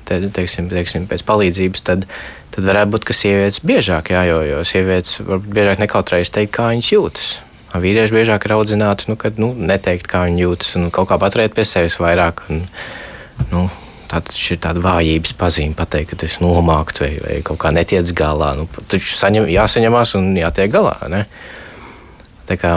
[0.08, 2.08] tad, teiksim, teiksim, pēc palīdzības, tad,
[2.56, 4.64] tad varētu būt, ka sievietes biežāk jājojo.
[4.66, 7.30] Sievietes varbūt biežāk nekautrējas teikt, kā viņas jūtas.
[7.74, 11.54] Vīrieši biežāk ir audzināti, nu, kad nu, neteikt, kā viņi jūtas, un kaut kā paturēt
[11.56, 12.44] pie sevis vairāk.
[12.50, 12.62] Un,
[13.50, 13.64] nu,
[14.12, 18.52] Šī ir tāda vājības pazīme, pateikt, ka tas nomākts vai, vai kaut kā netiec galā.
[18.58, 20.94] Nu, taču saņem, jāsaņemās un jātiek galā.
[21.12, 21.24] Ne?
[22.48, 22.76] Tā kā,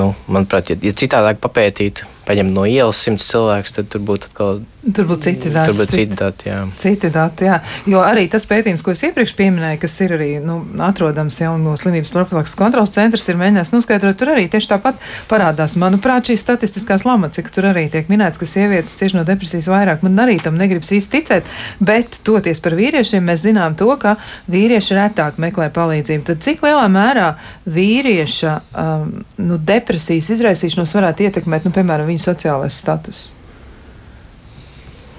[0.00, 4.62] nu, manuprāt, ja, ja citādāk papētītu, paņemt no ielas simts cilvēkus, tad tur būtu atkal
[4.80, 5.68] Tur būtu citi dati.
[5.68, 6.60] Tur būtu citi dati, jā.
[6.80, 7.58] Citi dati, jā.
[7.90, 11.74] Jo arī tas pētījums, ko es iepriekš pieminēju, kas ir arī nu, atrodams jau no
[11.76, 17.04] slimības profilakses kontrolas centrs, ir mēģinājis noskaidrot, tur arī tieši tāpat parādās, manuprāt, šīs statistiskās
[17.04, 20.00] lamats, cik tur arī tiek minēts, ka sievietes cieši no depresijas vairāk.
[20.06, 21.52] Man arī tam negribas īsti ticēt,
[21.84, 24.16] bet toties par vīriešiem, mēs zinām to, ka
[24.48, 26.24] vīrieši retāk meklē palīdzību.
[26.30, 27.34] Tad cik lielā mērā
[27.68, 29.12] vīrieša um,
[29.44, 33.30] nu, depresijas izraisīšanos varētu ietekmēt, nu, piemēram, viņa sociālais status?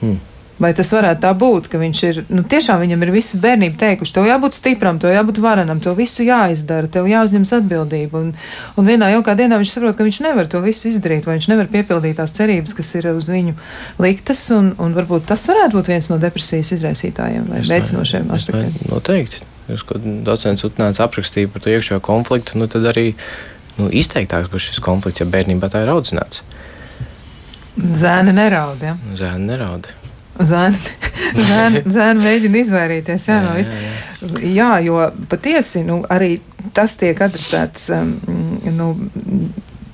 [0.01, 0.19] Hmm.
[0.61, 4.13] Vai tas varētu tā būt, ka viņš ir, nu, tiešām viņam ir visas bērnība teikuši,
[4.13, 8.21] tev jābūt stipram, tev jābūt varenam, tev visu jāizdara, tev jāuzņemas atbildība.
[8.21, 8.27] Un,
[8.77, 11.71] un vienā jaukā dienā viņš saprot, ka viņš nevar to visu izdarīt, vai viņš nevar
[11.71, 13.55] piepildīt tās cerības, kas ir uz viņu
[14.05, 18.77] liktas, un, un varbūt tas varētu būt viens no depresijas izraisītājiem vai veicinošiem aspektiem.
[18.91, 19.41] Noteikti.
[19.71, 23.11] Jūs, kad docents Utnēns aprakstīja par to iekšējo konfliktu, nu, tad arī
[23.79, 26.45] nu, izteiktāks būs šis konflikts, ja bērnībā tā ir audzināts.
[27.81, 28.83] Zēni neraud.
[28.85, 28.95] Ja?
[29.17, 29.89] Zēni neraud.
[30.41, 30.79] Zēni,
[31.95, 33.73] zēni mēģina izvairīties jā, no viss.
[34.41, 36.35] Jā, jo patiesi nu, arī
[36.75, 38.13] tas tiek adresēts um,
[38.77, 38.91] nu,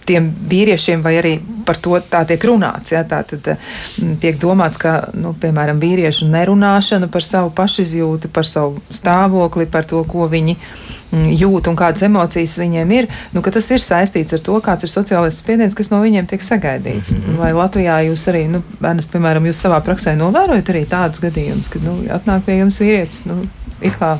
[0.07, 1.33] tiem vīriešiem, vai arī
[1.67, 2.93] par to tā tiek runāts.
[2.95, 3.03] Ja?
[3.07, 8.79] Tā tad mm, tiek domāts, ka, nu, piemēram, vīriešu nerunāšana par savu pašizjūtu, par savu
[8.93, 13.83] stāvokli, par to, ko viņi mm, jūt un kādas emocijas viņiem ir, nu, tas ir
[13.83, 17.13] saistīts ar to, kāds ir sociālais spiediens, kas no viņiem tiek sagaidīts.
[17.15, 17.37] Mm -hmm.
[17.43, 21.83] Vai Latvijā jūs arī, nu, bērnas, piemēram, jūs savā praksē novērojat arī tādus gadījumus, kad,
[21.83, 23.47] nu, atnāk pie jums vīrietis, nu,
[23.81, 24.17] it kā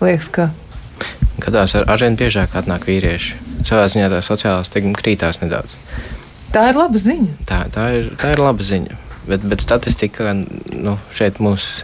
[0.00, 0.50] liekas, ka.
[1.38, 5.76] Gadās ar arvien biežāk atnāk vīrieši savā ziņā tā sociālā stigma krītās nedaudz.
[6.54, 7.32] Tā ir laba ziņa.
[7.48, 8.98] Tā, tā, ir, tā ir laba ziņa.
[9.26, 11.82] Bet, bet statistika nu, šeit mums.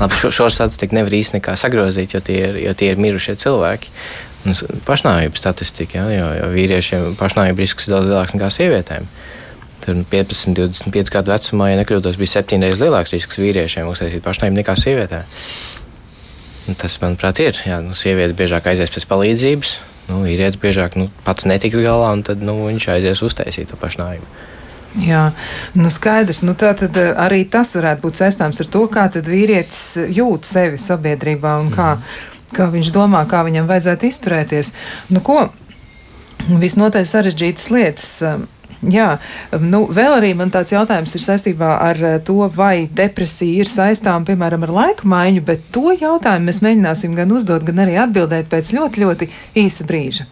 [0.00, 3.92] Labi, šo, šo statistiku nevar īstenībā sagrozīt, jo tie ir, jo tie ir mirušie cilvēki.
[4.88, 9.06] Pašnāvību statistika, ja, jo, jo vīriešiem pašnāvību risks ir daudz lielāks nekā sievietēm.
[9.84, 14.74] Tur 15, 25 gadu vecumā, ja nekļūdos, bija septiņreiz lielāks risks vīriešiem uztaisīt pašnāvību nekā
[14.80, 15.30] sievietēm.
[16.78, 17.62] Tas, manuprāt, ir.
[17.68, 19.76] Jā, nu, sieviete biežāk aizies pēc palīdzības,
[20.08, 24.48] nu, vīrietis biežāk nu, pats netiks galā, un tad nu, viņš aizies uztaisīt to pašnāvību.
[25.00, 25.30] Jā,
[25.78, 26.42] nu skaidrs.
[26.44, 30.80] Nu tā tad eh, arī tas varētu būt saistāms ar to, kā vīrietis jūt sevi
[30.80, 32.48] sabiedrībā un kā, mm.
[32.56, 34.74] kā viņš domā, kā viņam vajadzētu izturēties.
[35.14, 35.46] Nu, ko?
[36.42, 38.10] Visnotaļ sarežģītas lietas.
[38.82, 39.12] Jā,
[39.62, 44.26] nu, vēl arī man tāds jautājums ir saistībā ar eh, to, vai depresija ir saistām,
[44.26, 48.74] piemēram, ar laika maiņu, bet to jautājumu mēs mēģināsim gan uzdot, gan arī atbildēt pēc
[48.74, 49.30] ļoti, ļoti
[49.62, 50.31] īsa brīža.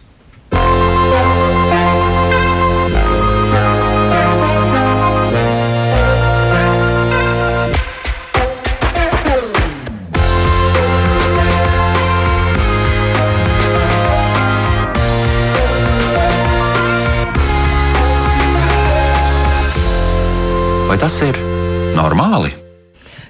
[21.01, 21.37] Tas ir
[21.97, 22.60] normāli?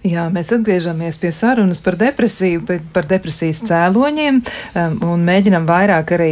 [0.01, 6.29] Jā, mēs atgriežamies pie sarunas par depresiju, par depresijas cēloņiem um, un mēģinam vairāk arī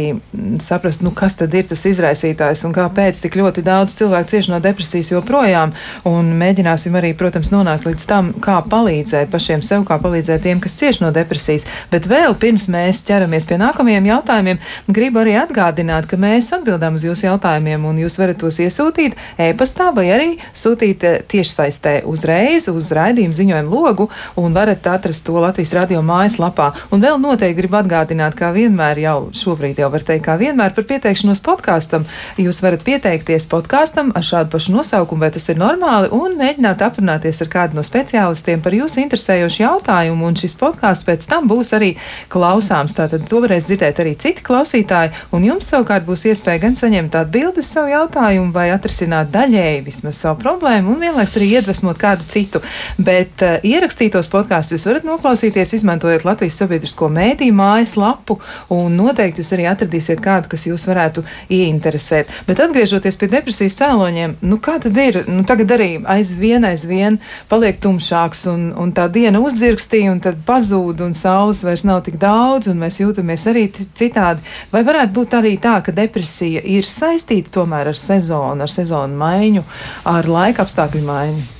[0.58, 4.58] saprast, nu, kas tad ir tas izraisītājs un kāpēc tik ļoti daudz cilvēku cieši no
[4.64, 5.70] depresijas joprojām.
[6.10, 10.74] Un mēģināsim arī, protams, nonākt līdz tam, kā palīdzēt pašiem sev, kā palīdzēt tiem, kas
[10.80, 11.68] cieši no depresijas.
[11.94, 17.06] Bet vēl pirms mēs ķeramies pie nākamajiem jautājumiem, gribu arī atgādināt, ka mēs atbildām uz
[17.06, 19.14] jūsu jautājumiem un jūs varat tos iesūtīt
[19.46, 25.26] e-pastā vai arī sūtīt eh, tiešsaistē uzreiz uz raidījumu ziņojumu ziņojumu logu un varat atrast
[25.26, 26.72] to Latvijas radio mājaslapā.
[26.90, 30.84] Un vēl noteikti gribu atgādināt, kā vienmēr jau šobrīd jau var teikt, kā vienmēr par
[30.84, 32.06] pieteikšanos podkāstam.
[32.38, 37.42] Jūs varat pieteikties podkāstam ar šādu pašu nosaukumu, vai tas ir normāli, un mēģināt aprunāties
[37.42, 41.94] ar kādu no speciālistiem par jūsu interesējošu jautājumu, un šis podkāsts pēc tam būs arī
[42.32, 42.96] klausāms.
[42.96, 47.64] Tātad to varēs dzirdēt arī citi klausītāji, un jums savukārt būs iespēja gan saņemt atbildi
[47.64, 52.62] uz savu jautājumu, vai atrisināt daļēji vismaz savu problēmu, un vienlaiks arī iedvesmot kādu citu.
[52.98, 58.38] Bet ierakstītos podkāstus jūs varat noklausīties, izmantojot Latvijas sabiedrisko mēdīju mājaslapu,
[58.74, 62.32] un noteikti jūs arī atradīsiet kādu, kas jūs varētu ieinteresēt.
[62.48, 65.22] Bet atgriežoties pie depresijas cēloņiem, nu kā tad ir?
[65.28, 71.04] Nu, tagad arī aizvien, aizvien paliek tumšāks, un, un tā diena uzdzirkstīja, un tad pazūd,
[71.04, 74.44] un saules vairs nav tik daudz, un mēs jūtamies arī citādi.
[74.72, 79.64] Vai varētu būt arī tā, ka depresija ir saistīta tomēr ar sezonu, ar sezonu maiņu,
[80.10, 81.59] ar laika apstākļu maiņu?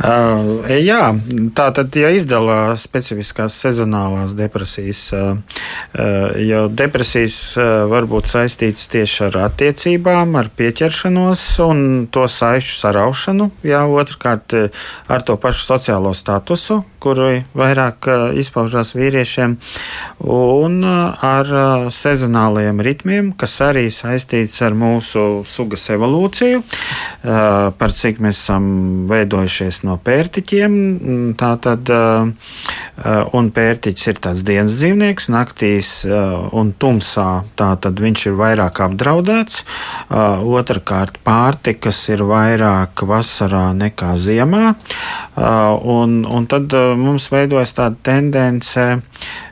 [0.00, 1.10] Uh, jā,
[1.52, 7.36] tā tad ja izdala specifiskās sezonālās depresijas, uh, uh, jo depresijas
[7.90, 11.82] var būt saistītas tieši ar attiecībām, ar pieķeršanos un
[12.12, 18.08] to saišu saraušanu, jā, otrkārt ar to pašu sociālo statusu, kuru vairāk
[18.40, 19.56] izpaužās vīriešiem,
[20.32, 21.52] un ar
[21.92, 26.62] sezonālajiem ritmiem, kas arī saistīts ar mūsu sugas evolūciju,
[27.80, 28.70] par cik mēs esam
[29.10, 30.76] veidojušies no no pērtiķiem.
[30.76, 31.90] Mm, tā tad,
[33.36, 37.28] un pērtiķis ir tāds dienas dzīvnieks, naktīs un tumsā.
[37.58, 39.64] Tā tad viņš ir vairāk apdraudēts.
[40.60, 44.74] Otrakārt, pārtikas ir vairāk vasarā nekā ziemā.
[45.36, 49.49] Un, un tad mums veidojas tāda tendence Eh,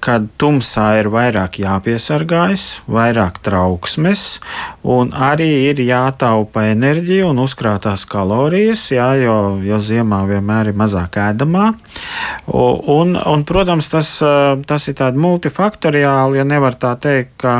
[0.00, 4.24] kad tumsā ir vairāk jāpiesargājas, vairāk trauksmes,
[4.84, 11.16] un arī ir jātaupa enerģija un uzkrātās kalorijas, jā, jo, jo ziemā vienmēr ir mazāk
[11.22, 11.70] ēdamā.
[12.52, 17.54] Un, un, protams, tas, eh, tas ir tāds multifaktoriāli, ja nevar tā teikt, ka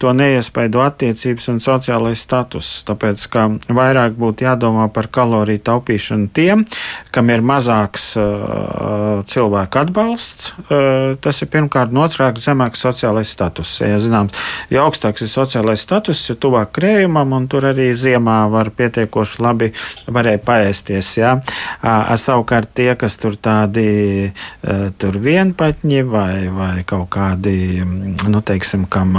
[0.00, 2.70] to neiespaido attiecības un sociālais status.
[2.88, 6.64] Tāpēc, ka vairāk būtu jādomā par kaloriju taupīšanu tiem,
[7.10, 10.52] kam ir mazāks uh, cilvēku atbalsts.
[10.68, 13.80] Uh, tas tas ir pirmkārt otrāk zemāks sociālais status.
[13.80, 14.34] Ja, zināms,
[14.70, 19.70] jo augstāks ir sociālais status, jo tuvāk krējumam, un tur arī ziemā var pietiekoši labi
[20.06, 21.16] varēja paēsties.
[21.16, 21.38] Ja.
[22.20, 24.32] Savukārt tie, kas tur tādi
[25.00, 29.16] tur vienpatņi vai, vai kaut kādi, nu, teiksim, kam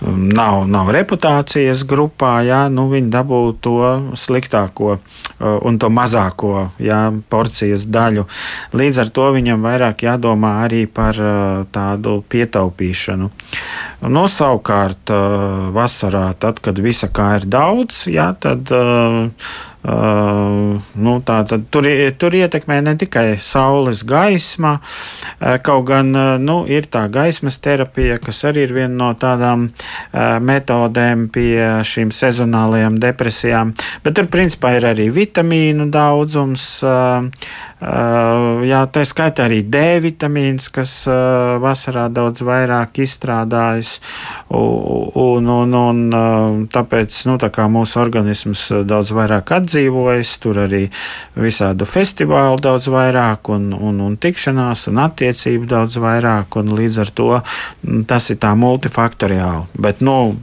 [0.00, 3.78] nav, nav reputācijas grupā, ja, nu, viņi dabū to
[4.18, 4.98] sliktāko
[5.40, 8.26] un to mazāko ja, porcijas daļu.
[8.76, 11.18] Līdz ar to viņam vairāk jādomā arī par
[11.72, 13.30] tādu pietaupīšanu.
[14.08, 15.12] Nu, savukārt,
[15.74, 18.70] vasarā, tad, kad visa kā ir daudz, ja, tad
[19.84, 21.86] uh, nu, tā, tad, tur,
[22.18, 24.78] tur ietekmē ne tikai saules gaisma,
[25.64, 26.10] kaut gan
[26.42, 32.12] nu, ir tā gaismas terapija, kas arī ir viena no tādām uh, metodēm pie šīm
[32.14, 33.74] sezonālajām depresijām.
[34.04, 36.66] Bet tur principā ir arī vitamīnu daudzums.
[36.84, 37.30] Uh,
[38.64, 40.92] jā, tā skaitā arī D vitamīns, kas
[41.60, 43.98] vasarā daudz vairāk izstrādājas,
[44.48, 50.86] un, un, un tāpēc nu, tā mūsu organisms daudz vairāk atdzīvojas, tur arī
[51.34, 57.10] visādu festivālu daudz vairāk, un, un, un tikšanās un attiecību daudz vairāk, un līdz ar
[57.14, 59.66] to mm, tas ir tā multifaktoriāli.
[59.78, 60.36] Bet, nu,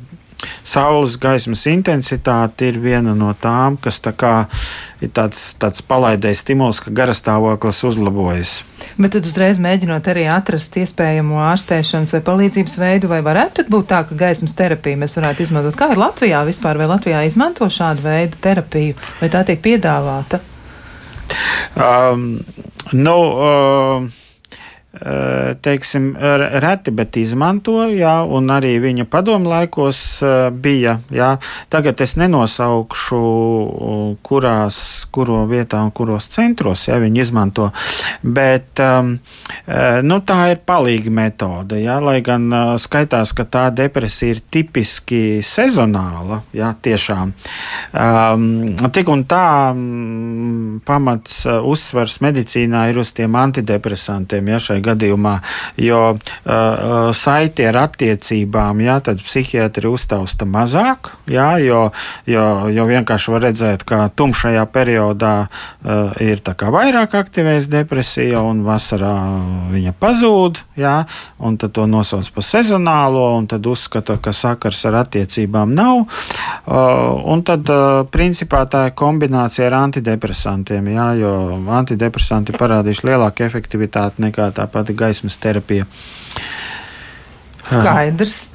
[0.64, 4.14] Saules gaismas intensitāte ir viena no tām, kas tā
[5.02, 8.54] ir tāds, tāds palaidējs stimuls, ka garastāvoklis uzlabojas.
[9.02, 14.04] Bet tad uzreiz mēģinot arī atrast iespējamo ārstēšanas vai palīdzības veidu, vai varētu būt tā,
[14.08, 15.78] ka gaismas terapiju mēs varētu izmantot.
[15.80, 20.42] Kā ir Latvijā vispār, vai Latvijā izmanto šādu veidu terapiju, vai tā tiek piedāvāta?
[21.78, 22.42] Um,
[22.92, 24.21] nu, uh,
[25.64, 26.10] teiksim,
[26.60, 30.20] reti, bet izmanto, jā, un arī viņa padomu laikos
[30.52, 30.98] bija.
[31.16, 31.38] Jā.
[31.72, 33.22] Tagad es nenosaukšu,
[34.20, 34.80] kurās,
[35.16, 37.70] kuro vietā un kuros centros jā, viņi izmanto,
[38.22, 38.84] bet
[40.04, 41.80] nu, tā ir palīga metode.
[41.80, 42.52] Jā, lai gan
[42.82, 47.32] skaitās, ka tā depresija ir tipiski sezonāla, jā, tiešām.
[48.92, 49.48] Tik un tā
[50.84, 54.52] pamats uzsvars medicīnā ir uz tiem antidepresantiem.
[54.52, 55.38] Jā, šai gadījumā,
[55.82, 61.84] jo uh, saiti ar attiecībām, jā, tad psihiatri uztausta mazāk, jā, jo,
[62.30, 66.42] jo, jo vienkārši var redzēt, ka tumšajā periodā uh, ir
[66.72, 69.14] vairāk aktivēs depresija un vasarā
[69.72, 70.96] viņa pazūd, jā,
[71.40, 76.06] un tad to nosauc par sezonālo, un tad uzskata, ka sakars ar attiecībām nav.
[76.66, 81.34] Uh, un tad, uh, principā, tā ir kombinācija ar antidepresantiem, jā, jo
[81.80, 85.86] antidepresanti parādījuši lielāku efektivitāti nekā tā pati gaismas terapija.
[87.66, 88.50] Skaidrs.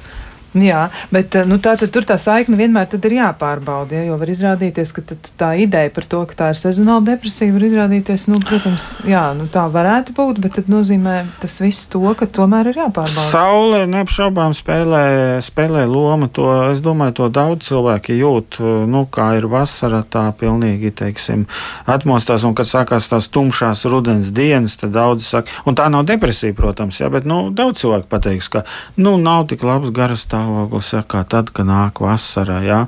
[0.55, 3.97] Jā, bet eh, nu, tā, tur tā saikne vienmēr ir jāpārbauda.
[3.97, 5.03] Ja, jo var izrādīties, ka
[5.39, 9.49] tā ideja par to, ka tā ir sezonāla depresija, var izrādīties, nu, protams, jā, nu,
[9.51, 13.27] tā varētu būt, bet tas nozīmē tas viss to, ka tomēr ir jāpārbauda.
[13.33, 15.03] Saule neapšaubām spēlē,
[15.45, 16.31] spēlē lomu.
[16.37, 18.59] To, es domāju, to daudz cilvēki jūt.
[18.87, 21.45] Nu, kā ir vasara, tā pilnīgi teiksim,
[21.89, 26.55] atmostās, un kad sākās tās tumšās rudens dienas, tad daudz saka, un tā nav depresija,
[26.57, 28.63] protams, jā, bet nu, daudz cilvēku pateiks, ka
[29.01, 32.61] nu, nav tik labs garas stāvoklis stāvoklis, ja, kā tad, kad nāk vasara.
[32.65, 32.79] Ja.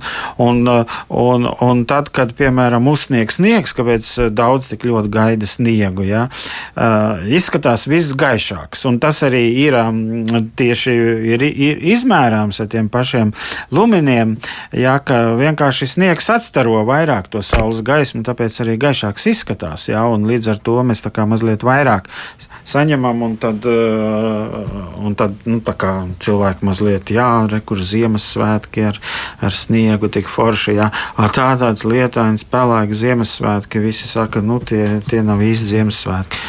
[0.41, 0.63] Un,
[1.09, 6.27] un, un tad, kad, piemēram, uzsniegs sniegs, kāpēc daudz tik ļoti gaida sniegu, ja,
[7.25, 8.85] izskatās viss gaišāks.
[8.89, 9.77] Un tas arī ir
[10.59, 10.95] tieši
[11.33, 13.33] ir, ir izmērāms ar tiem pašiem
[13.71, 14.37] luminiem,
[14.75, 19.89] ja, ka vienkārši sniegs atstaro vairāk to saules gaismu, tāpēc arī gaišāks izskatās.
[19.89, 22.09] Ja, līdz ar to mēs tā kā mazliet vairāk
[22.69, 25.59] saņemam, un tad, un tad nu,
[26.23, 29.01] cilvēki mazliet, jā, re, kur Ziemassvētki ar,
[29.45, 30.77] ar sniegu tik forši.
[30.79, 30.91] Jā.
[31.35, 36.45] Tā tāds lietains, pelēks Ziemassvētki, visi saka, nu tie, tie nav īsti Ziemassvētki.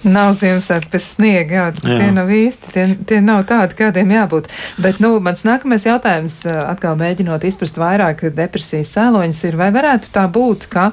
[0.00, 1.96] Nav Ziemassvētku bez sniega, jā, jā.
[2.00, 4.48] tie nav īsti, tie, tie nav tādi, kādiem jābūt.
[4.80, 10.24] Bet, nu, mans nākamais jautājums, atkal mēģinot izprast vairāk depresijas cēloņus, ir, vai varētu tā
[10.32, 10.90] būt, ka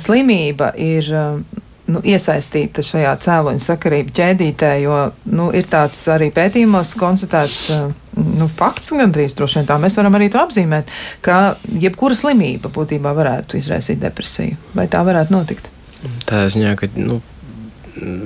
[0.00, 1.12] slimība ir
[1.92, 4.98] nu, iesaistīta šajā cēloņa sakarību ķēdītē, jo
[5.32, 10.18] nu, ir tāds arī pētījumos konstatēts eh, nu, fakts, gandrīz droši vien tā mēs varam
[10.18, 10.92] arī to apzīmēt,
[11.24, 14.58] ka jebkura slimība būtībā varētu izraisīt depresiju.
[14.76, 15.72] Vai tā varētu notikt?
[16.28, 16.92] Tā ziņā, ka.
[16.98, 17.20] Nu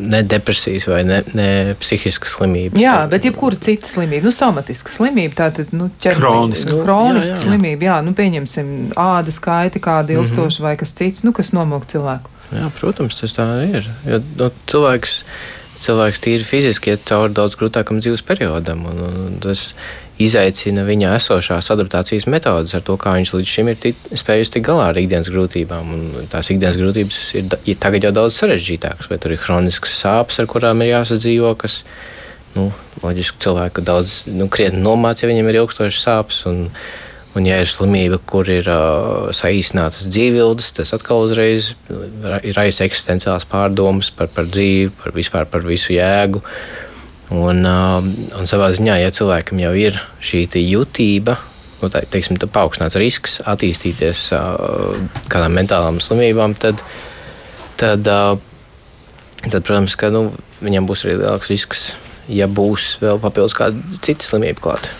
[0.01, 2.77] ne depresijas vai ne, ne psihiska slimība.
[2.81, 8.15] Jā, bet jebkura cita slimība, nu, somatiska slimība, tātad, nu, ķermeniska, kroniska slimība, jā, nu,
[8.19, 10.69] pieņemsim ādas kaiti kāda ilgstoša mm -hmm.
[10.69, 12.31] vai kas cits, nu, kas nomok cilvēku.
[12.53, 13.89] Jā, protams, tas tā ir.
[14.09, 15.19] Jo, no, cilvēks,
[15.83, 18.85] cilvēks tīri fiziski iet cauri daudz grūtākam dzīves periodam.
[18.91, 19.71] Un, un tas
[20.23, 24.67] izaicina viņa esošās adaptācijas metodes ar to, kā viņš līdz šim ir tit, spējis tikt
[24.69, 25.93] galā ar ikdienas grūtībām.
[25.97, 30.41] Un tās ikdienas grūtības ir, ir tagad jau daudz sarežģītākas, vai tur ir chroniskas sāpes,
[30.43, 31.81] ar kurām ir jāsadzīvo, kas
[32.57, 32.69] nu,
[33.03, 36.45] loģiski cilvēku daudz nu, krietni nomāca, ja viņiem ir ilgstošas sāpes.
[36.51, 36.67] Un,
[37.33, 41.71] Un, ja ir slimība, kur ir uh, saīsinātas dzīvības, tas atkal uzreiz
[42.53, 46.43] raisa eksistenciāls pārdomas par, par dzīvi, par vispār par visu jēgu.
[47.33, 48.05] Un, uh,
[48.37, 51.39] un savā ziņā, ja cilvēkam jau ir šī jutība,
[51.81, 54.93] nu, tā, teiksim, tā paaugstināts risks attīstīties uh,
[55.33, 56.83] kādām mentālām slimībām, tad,
[57.81, 58.37] tad, uh,
[59.47, 60.27] tad protams, ka nu,
[60.61, 61.87] viņam būs arī lielāks risks,
[62.29, 64.93] ja būs vēl papildus kāda cita slimība klāta.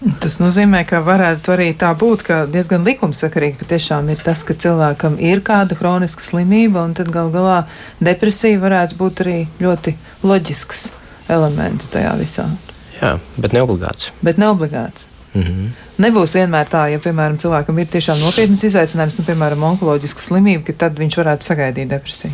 [0.00, 5.18] Tas nozīmē, ka varētu arī tā būt, ka diezgan likumsakarīgi patiešām ir tas, ka cilvēkam
[5.20, 7.58] ir kāda kroniska slimība, un tad gal galā
[8.00, 9.94] depresija varētu būt arī ļoti
[10.24, 10.86] loģisks
[11.28, 12.48] elements tajā visā.
[12.96, 14.08] Jā, bet neobligāts.
[14.24, 15.06] Bet neobligāts.
[15.34, 15.68] Mm -hmm.
[16.00, 20.72] Nebūs vienmēr tā, ja, piemēram, cilvēkam ir tiešām nopietnas izaicinājums, nu, piemēram, onkoloģiska slimība, ka
[20.72, 22.32] tad viņš varētu sagaidīt depresiju.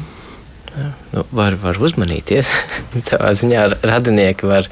[0.77, 2.53] Nu, var, var uzmanīties.
[3.09, 4.69] Tādā ziņā radinieki var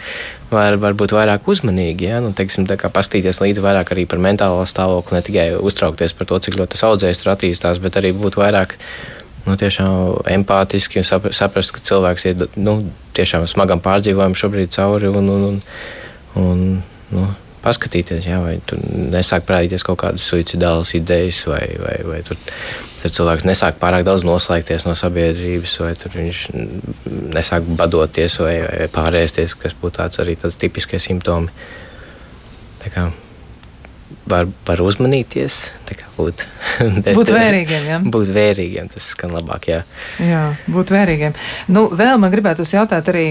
[0.54, 2.08] var, var būt vairāk uzmanīgi.
[2.10, 2.20] Ja?
[2.24, 6.58] Nu, teiksim, paskatīties līdzi vairāk arī par mentālo stāvokli, ne tikai uztraukties par to, cik
[6.60, 8.76] ļoti tas audzējs tur attīstās, bet arī būt vairāk
[9.46, 9.56] nu,
[10.36, 12.78] empātiski un saprast, ka cilvēks ir nu,
[13.16, 15.10] tiešām smagam pārdzīvojumam šobrīd cauri.
[15.10, 15.60] Un, un, un,
[16.40, 16.64] un,
[17.14, 17.26] nu,
[17.64, 18.80] paskatīties, jā, vai tur
[19.12, 22.38] nesāk parādīties kaut kādas suicidālas idejas, vai, vai, vai tur,
[23.02, 26.44] tur cilvēks nesāk pārāk daudz noslēgties no sabiedrības, vai viņš
[27.34, 31.52] nesāk badoties vai, vai pārēsties, kas būtu tāds arī tāds tipiskie simptomi.
[32.84, 33.08] Tā kā,
[34.28, 35.58] var, var uzmanīties,
[36.18, 36.44] būt,
[37.04, 37.88] bet, būt vērīgiem.
[37.88, 37.98] Ja?
[38.04, 39.70] Būt vērīgiem, tas skan labāk.
[39.72, 39.82] Jā,
[40.20, 41.36] jā būt vērīgiem.
[41.72, 43.26] Nu, vēl man gribētu jautāt arī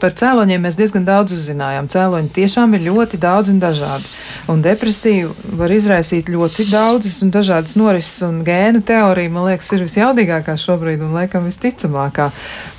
[0.00, 1.86] Par cēloņiem mēs diezgan daudz uzzinājām.
[1.92, 4.08] Cēloņi tiešām ir ļoti daudz un dažādi.
[4.50, 5.28] Un depresija
[5.60, 11.04] var izraisīt ļoti daudzas un dažādas norises, un gēnu teorija, man liekas, ir visjaudīgākā šobrīd
[11.04, 12.30] un laikam visticamākā.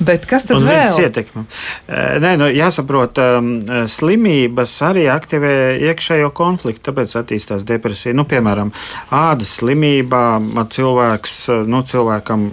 [0.01, 0.97] Bet kas tad un vēl?
[1.05, 1.45] Ietekme.
[2.25, 3.21] Nē, nu, jāsaprot,
[3.93, 5.53] slimības arī aktivē
[5.91, 8.17] iekšējo konfliktu, tāpēc attīstās depresija.
[8.17, 8.73] Nu, piemēram,
[9.13, 10.25] ādas slimībā
[10.73, 11.37] cilvēks,
[11.69, 12.49] nu, cilvēkam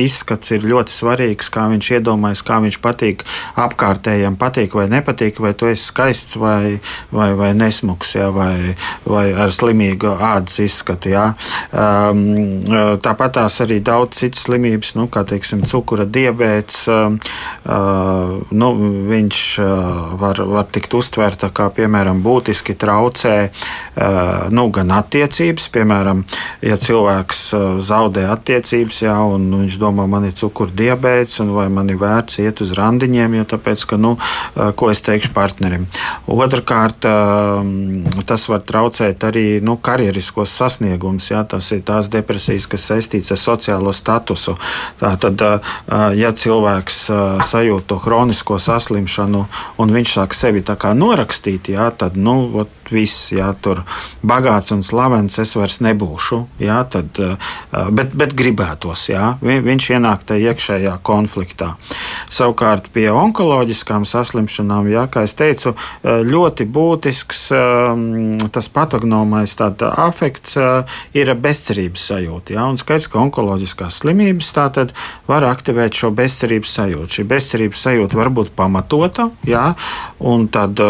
[0.00, 3.28] izskats ir ļoti svarīgs, kā viņš iedomājas, kā viņš patīk
[3.60, 6.78] apkārt apkārtējiem patīk vai nepatīk, vai tu esi skaists vai,
[7.10, 11.10] vai, vai nesmuks, jā, vai, vai ar slimīgu ādas izskatu.
[11.12, 11.32] Jā.
[11.74, 12.62] Um,
[13.02, 17.18] tāpat tās arī daudz citas slimības, nu, kā teiksim, cukura diabēts, um,
[17.66, 18.70] uh, nu,
[19.10, 26.22] viņš uh, var, var tikt uztverta kā, piemēram, būtiski traucē uh, nu, gan attiecības, piemēram,
[26.62, 31.68] ja cilvēks uh, zaudē attiecības, jā, un viņš domā, man ir cukura diabēts, un vai
[31.72, 34.16] man ir vērts iet uz randiņiem, jo tāpēc tāpēc, ka, nu,
[34.76, 35.86] ko es teikšu partnerim.
[36.26, 37.06] Otrakārt,
[38.26, 41.30] tas var traucēt arī nu, karjeriskos sasniegumus.
[41.32, 44.56] Jā, tas ir tās depresijas, kas saistītas ar sociālo statusu.
[45.00, 45.62] Tātad,
[46.16, 47.06] ja cilvēks
[47.48, 49.46] sajūt to hronisko saslimšanu
[49.78, 53.82] un viņš sāk sevi norakstīt, jā, tad, nu, ot, viss, jā, tur
[54.22, 56.42] bagāts un slavens es vairs nebūšu.
[56.62, 57.18] Jā, tad,
[57.90, 61.72] bet, bet gribētos, jā, viņš ienāk tajā iekšējā konfliktā.
[62.32, 65.74] Savukārt pie onkoloģiskām saslimšanām, jā, kā es teicu,
[66.04, 67.42] ļoti būtisks
[68.52, 70.58] tas patognomais afekts
[71.16, 72.56] ir bezcerības sajūta.
[72.56, 74.92] Jā, un skaidrs, ka onkoloģiskās slimības tātad
[75.28, 77.20] var aktivēt šo bezcerības sajūtu.
[77.20, 79.72] Šī bezcerības sajūta var būt pamatota, jā,
[80.18, 80.80] un tad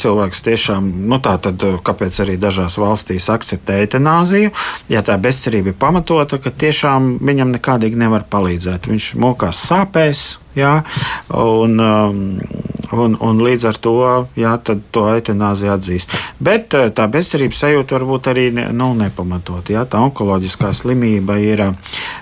[0.00, 4.52] cilvēks tiešām nu, tā tad, eh, kāpēc arī dažās valstīs akceptē eitanāziju,
[4.88, 8.88] ja tā bezcerība ir pamatota, ka tiešām viņam nekādīgi nevar palīdzēt.
[8.90, 10.80] Viņš mokās sāpēs, Jā,
[11.30, 12.22] un, um,
[12.90, 13.94] un, un līdz ar to,
[14.38, 16.14] jā, to eitanāziju atzīst.
[16.42, 19.70] Bet uh, tā bezcerības sajūta var būt arī nu, nepamatot.
[19.70, 21.76] Jā, tā onkoloģiskā slimība ir uh,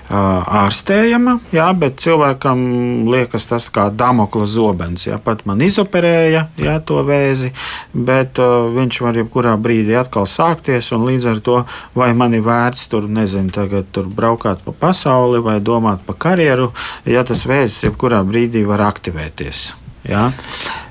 [0.09, 2.61] ārstējama, jā, bet cilvēkam
[3.09, 5.07] liekas tas kā damokla zobens.
[5.09, 7.49] Jā, pat man izoperēja jā, to vēzi,
[7.93, 11.57] bet uh, viņš var jebkurā brīdī atkal sākties, līdz ar to
[11.97, 16.69] vai man ir vērts tur, nezinu, tagad tur braukāt pa pasauli vai domāt par karjeru,
[17.09, 19.73] ja tas vēzis jebkurā kurā brīdī var aktivēties.
[20.07, 20.31] Ja?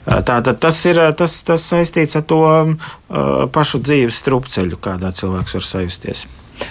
[0.04, 5.64] Tātad tas ir tas, tas saistīts ar to uh, pašu dzīves strupceļu, kādā cilvēks var
[5.64, 6.26] sajusties.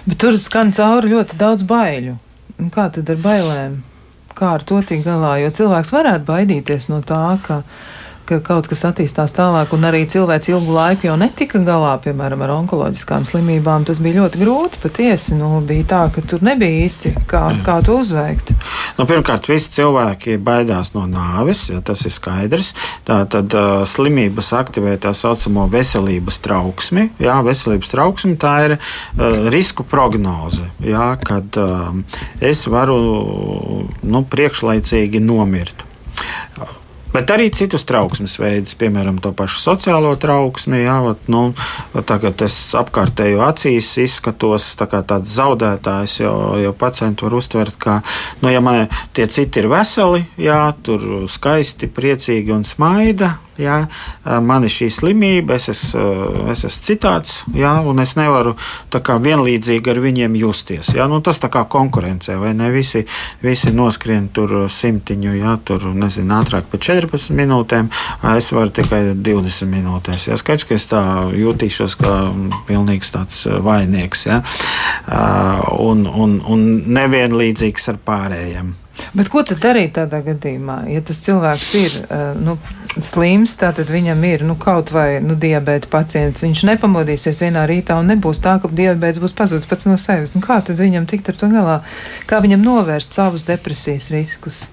[0.05, 2.17] Bet tur skan cauri ļoti daudz baiļu.
[2.73, 3.83] Kā tad ar bailēm?
[4.33, 5.37] Kā ar to tikt galā?
[5.41, 7.61] Jo cilvēks varētu baidīties no tā, ka
[8.27, 12.53] ka kaut kas attīstās tālāk, un arī cilvēks ilgu laiku jau netika galā, piemēram, ar
[12.57, 13.87] onkoloģiskām slimībām.
[13.87, 15.37] Tas bija ļoti grūti patiesi.
[15.39, 18.53] Nu, bija tā, ka tur nebija īsti kā, kā to uzveikt.
[18.97, 22.73] Nu, pirmkārt, visi cilvēki baidās no nāves, ja tas ir skaidrs.
[23.07, 27.09] Tā tad uh, slimības aktivē tā saucamo veselības trauksmi.
[27.23, 31.91] Jā, veselības trauksme tā ir uh, risku prognoze, jā, kad uh,
[32.43, 32.97] es varu
[34.03, 35.87] nu, priekšlaicīgi nomirt.
[37.17, 40.83] Bet arī citus trauksmes veidus, piemēram, to pašu sociālo trauksmi.
[40.83, 41.47] Jā, vat, nu,
[42.05, 47.95] tagad es apkārtējo acīs izskatos tā kā tāds zaudētājs, jo, jo pacienti var uztvert, ka,
[48.43, 48.85] nu, ja man
[49.17, 53.77] tie citi ir veseli, jā, tur skaisti, priecīgi un smaida, Jā,
[54.45, 58.53] man ir šī slimība, es esmu, es esmu citāds, jā, un es nevaru
[58.93, 60.91] kā, vienlīdzīgi ar viņiem justies.
[60.93, 62.69] Jā, nu, tas tā kā konkurencē, vai ne?
[62.73, 63.01] Visi,
[63.41, 67.89] visi noskrien tur simtiņu, jā, tur nezinu, ātrāk par 14 minūtēm,
[68.37, 70.29] es varu tikai 20 minūtēs.
[70.29, 71.03] Jā, skaidrs, ka es tā
[71.33, 72.17] jutīšos kā
[72.69, 74.41] pilnīgs tāds vainieks, jā,
[75.81, 76.67] un, un, un
[76.99, 78.75] nevienlīdzīgs ar pārējiem.
[79.17, 80.81] Bet ko tad darīt tādā gadījumā?
[80.91, 81.97] Ja tas cilvēks ir
[82.41, 82.57] nu,
[83.03, 86.43] slims, tad viņam ir nu, kaut vai nu, diabēta pacients.
[86.45, 90.35] Viņš nepamodīsies vienā rītā un nebūs tā, ka diabēts būs pazudis pats no sevis.
[90.35, 91.79] Nu, kā tad viņam tikt ar to galā?
[92.29, 94.65] Kā viņam novērst savus depresijas riskus?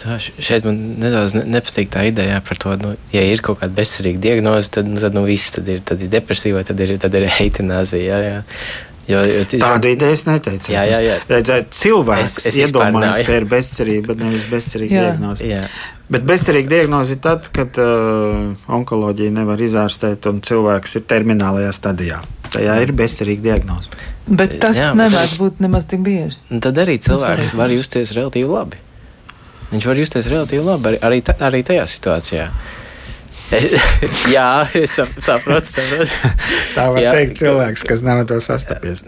[0.00, 3.76] Tā, šeit man nedaudz ne, nepatīk tā ideja par to, nu, ja ir kaut kāda
[3.76, 7.14] bezcerīga diagnoze, tad, nu, tad nu, viss tad ir, tad ir depresija tad ir, tad
[7.14, 8.02] ir eitanāzija.
[8.04, 8.42] Jā, jā.
[9.08, 9.60] Jo, jo tis...
[9.60, 10.70] Tādu ideju es neteicu.
[10.72, 11.16] Jā, jā, jā.
[11.28, 15.48] Redzēt, cilvēks es, es iedomājas, ka ir bezcerība, nevis bezcerīga diagnoze.
[15.48, 15.60] Jā.
[16.14, 22.22] Bet bezcerīga diagnoze ir tad, kad uh, onkoloģija nevar izārstēt un cilvēks ir terminālajā stadijā.
[22.54, 23.92] Tajā ir bezcerīga diagnoze.
[24.24, 26.38] Bet tas jā, nevar būt nemaz tik bieži.
[26.64, 28.80] Tad arī cilvēks var justies relatīvi labi.
[29.74, 32.48] Viņš var justies relatīvi labi arī, arī, arī tajā situācijā.
[34.34, 36.06] jā, es saprotu, saprotu.
[36.74, 37.12] Tā var jā.
[37.14, 39.02] teikt cilvēks, kas nav to sastapies.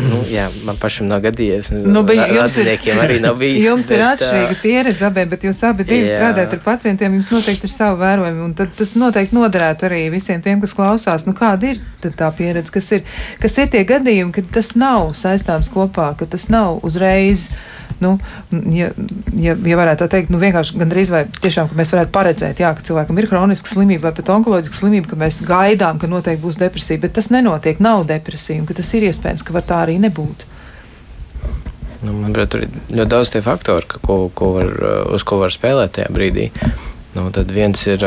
[0.00, 1.72] nu, jā, man pašam nav gadījies.
[1.84, 2.70] Nu, bet jums ir,
[3.02, 3.66] arī nav bijis.
[3.66, 7.68] Jums bet, ir atšķirīga pieredze abiem, bet jūs abi divi strādājat ar pacientiem, jums noteikti
[7.68, 11.28] ir savu vērojumu, un tad tas noteikti noderētu arī visiem tiem, kas klausās.
[11.28, 13.04] Nu, kāda ir tā pieredze, kas ir,
[13.42, 17.50] kas ir tie gadījumi, kad tas nav saistāms kopā, ka tas nav uzreiz
[18.02, 18.18] nu,
[18.74, 18.90] ja,
[19.38, 22.72] ja, ja varētu tā teikt, nu, vienkārši gandrīz vai tiešām, ka mēs varētu paredzēt, jā,
[22.76, 26.60] ka cilvēkam ir kroniska slimība vai pat onkoloģiska slimība, ka mēs gaidām, ka noteikti būs
[26.62, 29.98] depresija, bet tas nenotiek, nav depresija, un ka tas ir iespējams, ka var tā arī
[30.02, 30.46] nebūt.
[32.02, 34.72] Nu, manuprāt, tur ir ļoti daudz tie faktori, ka, ko, ko var,
[35.14, 36.48] uz ko var spēlēt tajā brīdī.
[37.12, 38.00] Nu, tad viens ir,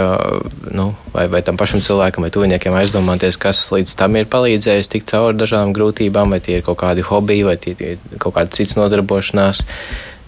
[0.74, 5.12] nu, vai, vai tam pašam cilvēkam vai tuviniekiem aizdomāties, kas līdz tam ir palīdzējis tikt
[5.14, 8.74] cauri dažādām grūtībām, vai tie ir kaut kādi hobiji, vai tie ir kaut kāda cits
[8.80, 9.62] nodarbošanās,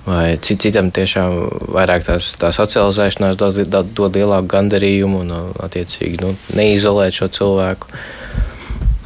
[0.08, 1.36] vai cit, citam tiešām
[1.76, 5.34] vairāk tās, tā socializēšanās dod, dod, dod lielāku gandarījumu un,
[5.68, 7.92] attiecīgi, nu, neizolēt šo cilvēku.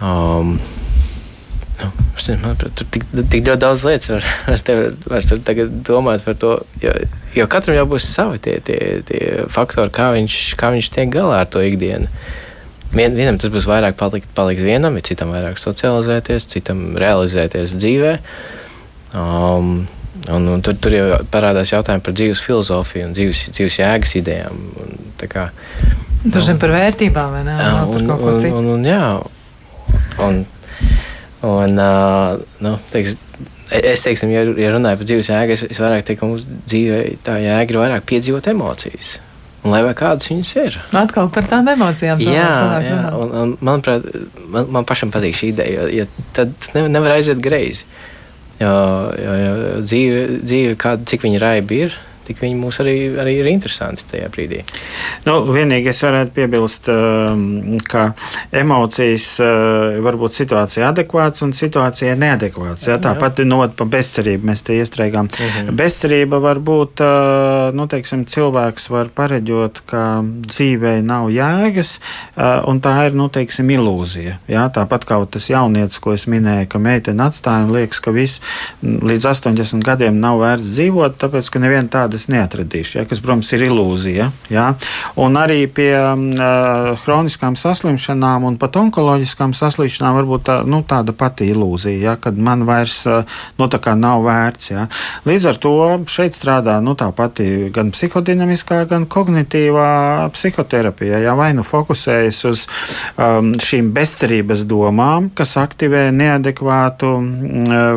[0.01, 0.59] Um,
[2.21, 6.51] Man, tur tik, tik ļoti daudz lietas var, var, tev, var tagad domāt par to.
[6.83, 6.93] Jo,
[7.33, 8.77] jo katram jau būs savi tie, tie,
[9.07, 12.11] tie faktori, kā viņš, kā viņš tiek galā ar to ikdienu.
[12.91, 18.13] Vien, vienam tas būs vairāk palikt, palikt vienam, citam vairāk socializēties, citam realizēties dzīvē.
[19.17, 19.87] Um,
[20.29, 24.63] un, un tur, tur jau parādās jautājumi par dzīves filozofiju un dzīves, dzīves jēgas idejām.
[24.83, 24.97] Un,
[26.21, 27.53] Dažiem nu, par vērtībām, vai ne?
[27.57, 29.05] Jā, un, un, un, un, jā,
[30.21, 30.43] un,
[31.41, 33.15] Un, uh, nu, teiks,
[33.73, 36.99] es teiksim, ja, ja runāju par dzīves jēgu, es, es vairāk teiktu, ka mūsu dzīvē
[37.25, 39.15] tā jēga ir vairāk piedzīvot emocijas.
[39.61, 40.77] Un lai kādas viņas ir.
[40.97, 42.21] Atkal par tām emocijām.
[42.25, 42.47] Jā,
[42.81, 44.05] jā un, un, manuprāt,
[44.49, 46.53] man, man pašam patīk šī ideja, jo, jo tad
[46.93, 47.85] nevar aiziet greizi.
[47.85, 48.11] Jo
[48.61, 51.97] dzīve, dzīve kāda, cik viņa raiba ir,
[52.31, 54.63] tik viņi mūs arī, arī ir interesanti tajā brīdī.
[55.27, 58.11] Nu, vienīgi es varētu piebilst, um, ka
[58.55, 62.87] emocijas uh, var būt situācija adekvāts un situācija neadekvāts.
[62.87, 62.97] Ja?
[63.01, 65.29] Tāpat no pa bezcerību mēs te iestrēgām.
[65.31, 65.75] Mhm.
[65.77, 72.81] Bezcerība var būt, uh, nu, teiksim, cilvēks var pareģot, ka dzīvē nav jēgas, uh, un
[72.83, 74.39] tā ir, nu, teiksim, ilūzija.
[74.51, 74.69] Ja?
[74.73, 78.41] Tāpat kā tas jaunietis, ko es minēju, ka meitene atstāja un liekas, ka viss
[78.81, 83.49] līdz 80 gadiem nav vērts dzīvot, tāpēc, ka neviena tāda es neatradīšu, ja, kas, protams,
[83.55, 84.29] ir ilūzija.
[84.53, 84.67] Ja.
[85.21, 91.15] Un arī pie uh, chroniskām saslimšanām un pat onkoloģiskām saslimšanām var būt tā, nu, tāda
[91.17, 93.25] pati ilūzija, ja, kad man vairs uh,
[93.59, 93.69] nu,
[94.01, 94.71] nav vērts.
[94.71, 94.85] Ja.
[95.27, 95.73] Līdz ar to
[96.11, 101.21] šeit strādā nu, tā pati gan psihodinamiskā, gan kognitīvā psihoterapija.
[101.25, 102.65] Ja, vai nu fokusējas uz
[103.17, 107.11] um, šīm bezcerības domām, kas aktivē neadekvātu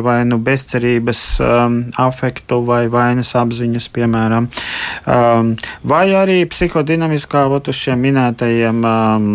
[0.05, 4.47] vai nu bezcerības um, afektu vai vainas apziņas, piemēram piemēram,
[5.09, 5.53] um,
[5.83, 9.27] vai arī psihodinamiskā, ot, uz šiem minētajiem, um,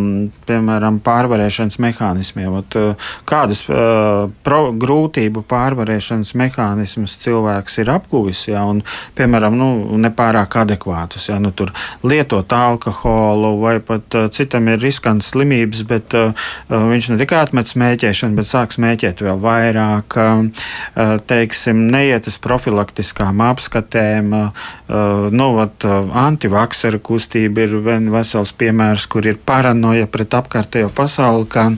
[0.47, 2.53] piemēram, pārvarēšanas mehānismiem.
[2.61, 8.83] Ot, uh, kādas uh, pro, grūtību pārvarēšanas mehānismus cilvēks ir apguvis, ja, un,
[9.19, 11.73] piemēram, nu, nepārāk adekvātus, ja, nu, tur
[12.07, 16.31] lietot alkoholu vai pat uh, citam ir riskants slimības, bet uh,
[16.71, 22.39] uh, viņš ne tikai atmet smēķēšanu, bet sāk smēķēt vēl vairāk, uh, teiksim, neiet uz
[22.43, 25.85] profilaktiskām apskatēm, uh, nu, vat,
[26.25, 27.77] antivakseru kustība ir
[28.11, 31.69] vesels piemērs, kur ir paranoja pret apkārtējo pasauli, kā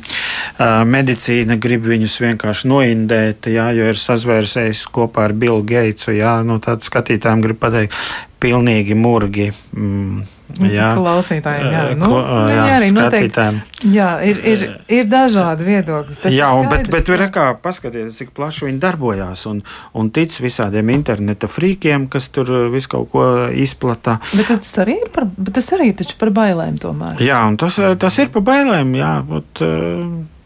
[0.88, 6.14] medicīna grib viņus vienkārši noindēt, jā, jo ir sazvērsējis kopā ar Billu Geitsu.
[6.16, 7.96] Jā, nu, tad skatītājiem grib pateikt,
[8.42, 9.48] pilnīgi murgi.
[9.76, 10.22] Mm,
[10.68, 11.68] jā, klausītājiem.
[11.72, 13.44] Jā, nu, Kla, jā, arī noteikti.
[13.92, 16.32] Jā, ir, ir, ir dažādi viedokļi.
[16.34, 19.62] Jā, un, bet, bet ir kā paskatieties, cik plaši viņi darbojās un,
[19.98, 24.18] un tic visādiem interneta frīkiem, kas tur visu kaut ko izplata.
[24.34, 27.22] Bet tas arī ir par, tas arī par bailēm tomēr.
[27.24, 29.16] Jā, un tas, tas ir par bailēm, jā.
[29.32, 29.66] Bet,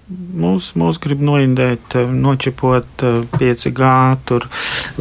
[0.07, 3.03] Mūs, mūs grib noindēt, nočipot
[3.33, 3.89] 5G,
[4.29, 4.45] tur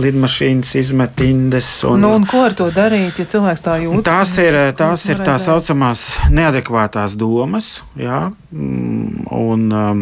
[0.01, 1.67] lidmašīnas izmet indes.
[1.85, 4.07] Un, nu, un ko ar to darīt, ja cilvēks tā jūtas?
[4.07, 8.23] Tās ir, tās ir tā saucamās neadekvātās domas, jā,
[8.55, 10.01] un, um,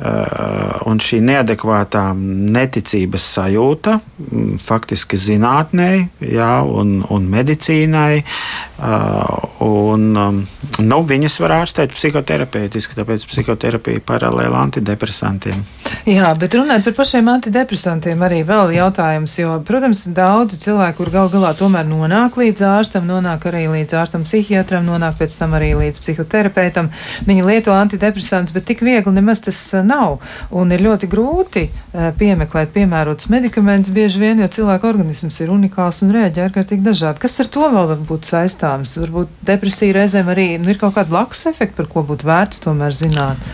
[0.00, 5.90] uh, un šī neadekvātā neticības sajūta mm, faktiski zinātnē,
[6.24, 10.40] jā, un, un medicīnai, uh, un um,
[10.80, 15.60] nu, viņas var ārstēt psihoterapeitiski, tāpēc psihoterapija par paralēli antidepresantiem.
[16.08, 21.30] Jā, bet runājot par pašiem antidepresantiem, arī vēl jautājums, jo, protams, daudzi cilvēki, kur gal
[21.32, 26.00] galā tomēr nonāk līdz ārstam, nonāk arī līdz ārstam psihiatram, nonāk pēc tam arī līdz
[26.02, 26.90] psihoterapeitam,
[27.28, 30.20] viņi lieto antidepresantus, bet tik viegli nemaz tas eh, nav.
[30.54, 36.02] Un ir ļoti grūti uh, piemeklēt piemērots medikaments bieži vien, jo cilvēka organisms ir unikāls
[36.04, 37.22] un rēģē ārkārtīgi dažādi.
[37.24, 38.96] Kas ar to vēl var būt saistāms?
[39.02, 42.94] Varbūt depresija reizēm arī nu, ir kaut kāda blakus efekta, par ko būtu vērts tomēr
[42.96, 43.52] zināt.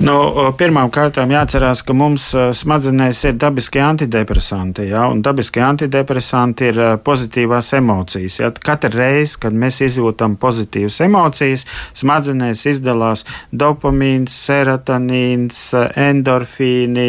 [0.00, 0.16] Nu,
[0.60, 4.86] Pirmkārt, jāatcerās, ka mums smadzenēs ir dabiskie antidepresanti.
[4.90, 5.08] Ja?
[5.24, 8.40] Dabiskie antidepresanti ir pozitīvās emocijas.
[8.42, 8.50] Ja?
[8.50, 11.66] Katru reizi, kad mēs izjūtam pozitīvas emocijas,
[11.98, 15.62] smadzenēs izdalās dopamīns, serotonīns,
[16.08, 17.08] endorfīni,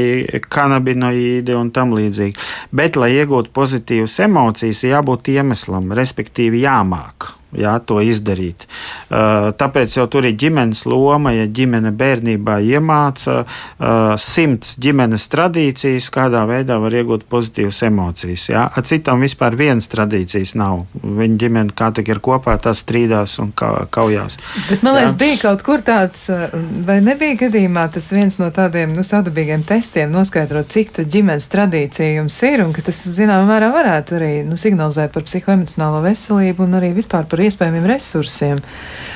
[0.51, 2.49] kanabinoīdi un tam līdzīgi.
[2.72, 8.66] Bet, lai iegūtu pozitīvas emocijas, jābūt iemeslam, respektīvi jāmāk jā, to izdarīt.
[9.10, 16.10] Uh, tāpēc jau tur ir ģimenes loma, ja ģimene bērnībā iemāca uh, simts ģimenes tradīcijas,
[16.14, 18.47] kādā veidā var iegūt pozitīvas emocijas.
[18.52, 18.68] Jā.
[18.72, 20.86] Ar citām vispār vienas tradīcijas nav.
[21.02, 24.38] Viņa ģimene kā tik ir kopā, tas strīdās un kaujās.
[24.70, 26.47] Bet man liekas, bija kaut kur tāds, uh,
[26.88, 32.22] vai nebija gadījumā tas viens no tādiem nu, sadabīgiem testiem noskaidrot, cik tā ģimenes tradīcija
[32.22, 36.80] jums ir un ka tas, zināmā mērā, varētu arī nu, signalizēt par psihoemocionālo veselību un
[36.80, 38.61] arī vispār par par iespējamiem resursiem.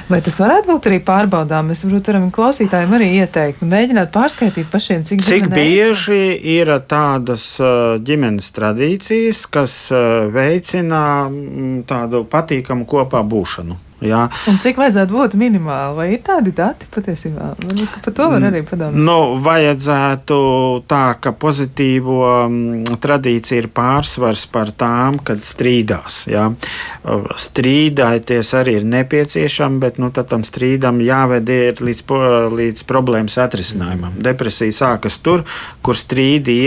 [0.09, 1.71] Vai tas varētu būt arī pārbaudām?
[1.71, 7.47] Mēs varbūt varam klausītājiem arī ieteikt, nu, mēģināt pārskaitīt pašiem, cik, cik bieži ir tādas
[8.05, 9.79] ģimenes tradīcijas, kas
[10.33, 11.01] veicina
[11.89, 13.81] tādu patīkamu kopā būšanu.
[14.03, 14.25] Jā.
[14.51, 15.95] Un cik vajadzētu būt minimāli?
[15.95, 17.53] Vai ir tādi dati patiesībā?
[17.61, 18.97] Varbūt par to var arī padomāt.
[19.07, 20.39] Nu, vajadzētu
[20.89, 26.25] tā, ka pozitīvo mm, tradīcija ir pārsvars par tām, kad strīdās.
[26.27, 26.49] Jā.
[27.45, 32.03] Strīdāties arī ir nepieciešama, bet nu, tam strīdam jāved līdz,
[32.59, 34.19] līdz problēmas atrisinājumam.
[34.27, 35.45] Depresija sākas tur,
[35.85, 36.59] kur strīdi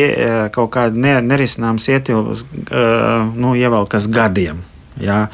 [0.57, 2.47] kaut kādi nerisināms ietilpas,
[3.37, 4.64] nu, ievelkas gadiem.
[4.99, 5.26] Jā.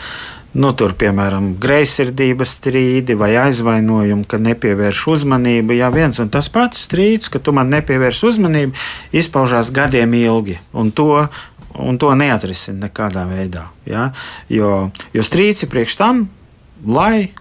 [0.54, 5.74] Nu, tur, piemēram, greizsirdības strīdi vai aizvainojumi, ka nepievērš uzmanību.
[5.74, 8.84] Jā, viens un tas pats strīds, ka tu man nepievērš uzmanību,
[9.18, 10.60] izpaužās gadiem ilgi.
[10.78, 11.26] Un to,
[11.74, 13.66] un to neatrisina nekādā veidā.
[13.90, 14.12] Ja?
[14.46, 16.28] Jo, jo strīds ir priekš tam,
[16.86, 17.32] lai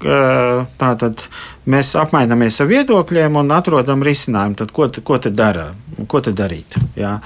[0.00, 1.20] tātad
[1.68, 4.56] mēs apmainamies ar viedokļiem un atrodam risinājumu.
[4.56, 5.70] Tad ko, ko te dara?
[6.08, 6.78] Ko te darīt?
[6.96, 7.18] Jā.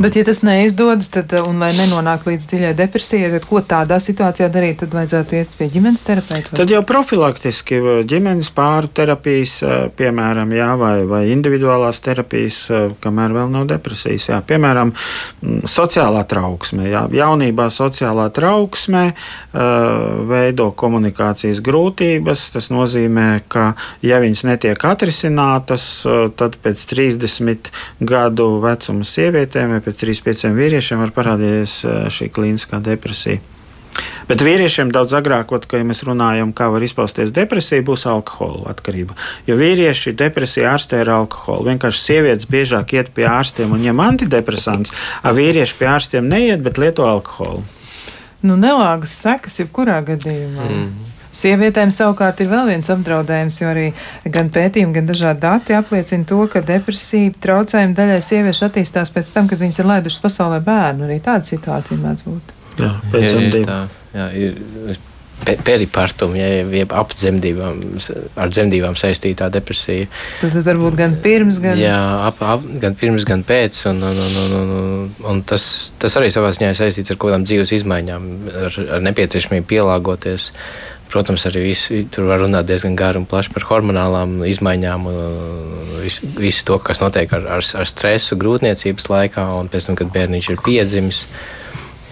[0.00, 4.48] Bet, ja tas neizdodas, tad, un lai nenonāk līdz dziļai depresijai, tad ko tādā situācijā
[4.52, 4.80] darīt?
[4.82, 6.56] Tad vajadzētu iet pie ģimenes terapeita.
[6.58, 7.78] Tad jau profilaktiski
[8.10, 9.60] ģimenes pāru terapijas,
[9.98, 12.64] piemēram, jā, vai, vai individuālās terapijas,
[13.04, 14.28] kamēr vēl nav depresijas.
[14.32, 14.40] Jā.
[14.46, 14.92] Piemēram,
[15.70, 16.88] sociālā trauksme.
[16.90, 17.04] Jā.
[17.14, 19.04] Jaunībā sociālā trauksme
[19.54, 22.48] veido komunikācijas grūtības.
[22.54, 23.72] Tas nozīmē, ka
[24.04, 25.86] ja viņas netiek atrisinātas,
[26.38, 27.70] tad pēc 30
[28.04, 31.82] gadu vecuma sievietēm pēc 3-5 vīriešiem var parādīties
[32.14, 33.40] šī klīniskā depresija.
[34.26, 39.14] Bet vīriešiem daudz agrāk, kad ja mēs runājam, kā var izpausties depresija, būs alkohola atkarība.
[39.46, 41.68] Jo vīrieši depresiju ārstē ar alkoholu.
[41.68, 46.80] Vienkārši sievietes biežāk iet pie ārstiem un ņem antidepresants, a vīrieši pie ārstiem neiet, bet
[46.82, 47.62] lieto alkoholu.
[48.44, 50.70] Nu, nelāgas sekas jebkurā gadījumā.
[50.70, 51.13] Mm.
[51.34, 53.86] Sievietēm savukārt ir vēl viens apdraudējums, jo arī
[54.36, 59.50] gan pētījumi, gan dažādi dati apliecina to, ka depresija traucējumi daļai sieviešu attīstās pēc tam,
[59.50, 61.08] kad viņas ir laidušas pasaulē bērnu.
[61.08, 62.54] Arī tāda situācija mēdz būt.
[62.78, 65.02] Jā, pēc tam divi.
[65.44, 67.80] Peripartumu, ja jeb ap dzemdībām,
[68.40, 70.06] ar dzemdībām saistītā depresija.
[70.40, 71.98] Tad, tad varbūt gan pirms, gan, Jā,
[72.30, 73.82] ap, ap, gan pirms, gan pēc.
[73.90, 75.66] Un, un, un, un, un, un tas,
[76.00, 78.30] tas arī savā ziņā saistīts ar kaut kādām dzīves izmaiņām,
[78.62, 80.48] ar, ar nepieciešamību pielāgoties.
[81.12, 85.04] Protams, arī visi, tur var runāt diezgan gari un plaši par hormonālām izmaiņām,
[86.02, 90.10] visu, visu to, kas notiek ar, ar, ar stresu grūtniecības laikā, un pēc tam, kad
[90.14, 91.24] bērniņš ir piedzimis.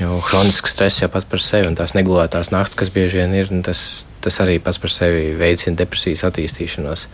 [0.01, 3.51] Jo hronisks stress jau pats par sevi un tās negulētās naktas, kas bieži vien ir,
[3.67, 7.07] tas, tas arī pats par sevi veicina depresijas attīstīšanos.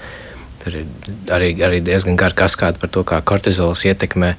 [0.62, 0.86] Tur ir
[1.34, 4.34] arī, arī diezgan gara kaskāde par to, kā kortizols ietekmē,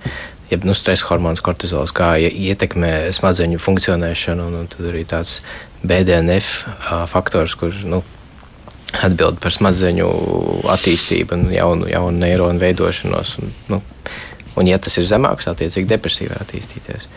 [0.49, 4.47] jeb nu, stresa hormons kortizols, kā ietekmē smadzeņu funkcionēšanu.
[4.49, 5.39] Un, un tad arī tāds
[5.83, 6.65] BDNF
[7.07, 8.01] faktors, kurš nu,
[9.05, 10.07] atbild par smadzeņu
[10.73, 13.35] attīstību un jaunu, jaunu neironu veidošanos.
[13.41, 13.81] Un, nu,
[14.55, 17.07] un, ja tas ir zemāks, attiecīgi depresija var attīstīties.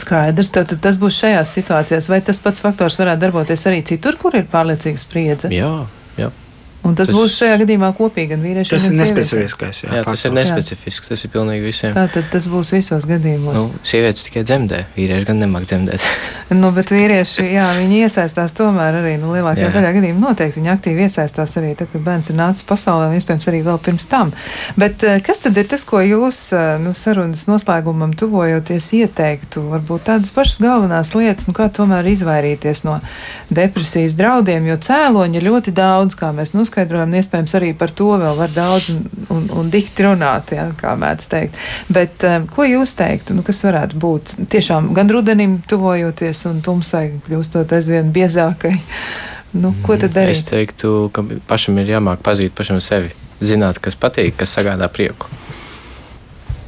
[0.00, 2.08] Skaidrs, tad tas būs šajās situācijās.
[2.10, 5.52] Vai tas pats faktors varētu darboties arī citur, kur ir pārliecīga spriedze?
[5.54, 5.74] Jā,
[6.18, 6.32] jā.
[6.86, 9.00] Un tas, tas būs šajā gadījumā kopīgi gan vīriešiem, gan sievietēm.
[9.00, 9.82] Tas ir nespecifiskais.
[9.84, 11.10] Jā, jā tas ir nespecifisks.
[11.12, 11.96] Tas ir pilnīgi visiem.
[11.96, 13.58] Tā tad tas būs visos gadījumos.
[13.58, 16.06] Nu, sievietes tikai dzemdē, vīrieši gan nemāk dzemdēt.
[16.60, 21.06] nu, bet vīrieši, jā, viņi iesaistās tomēr arī, nu, lielākajā daļā gadījumā noteikti viņi aktīvi
[21.06, 24.32] iesaistās arī tad, kad bērns ir nācis pasaulē, un iespējams arī vēl pirms tam.
[24.78, 29.64] Bet eh, kas tad ir tas, ko jūs, eh, nu, sarunas noslēgumam tuvojoties ieteiktu?
[29.72, 32.98] Varbūt tādas pašas galvenās lietas, nu, kā tomēr izvairīties no
[33.50, 38.36] depresijas draudiem, jo cēloņi ir ļoti daudz, kā mēs noskaidrojam, iespējams arī par to vēl
[38.36, 41.56] var daudz un, un, un dikti runāt, ja, kā mēdz teikt.
[41.88, 47.20] Bet um, ko jūs teiktu, nu, kas varētu būt tiešām gan rudenim tuvojoties un tumsai
[47.26, 48.74] kļūstot aizvien biezākai?
[49.56, 50.36] Nu, ko tad darīt?
[50.36, 55.30] Es teiktu, ka pašam ir jāmāk pazīt pašam sevi, zināt, kas patīk, kas sagādā prieku.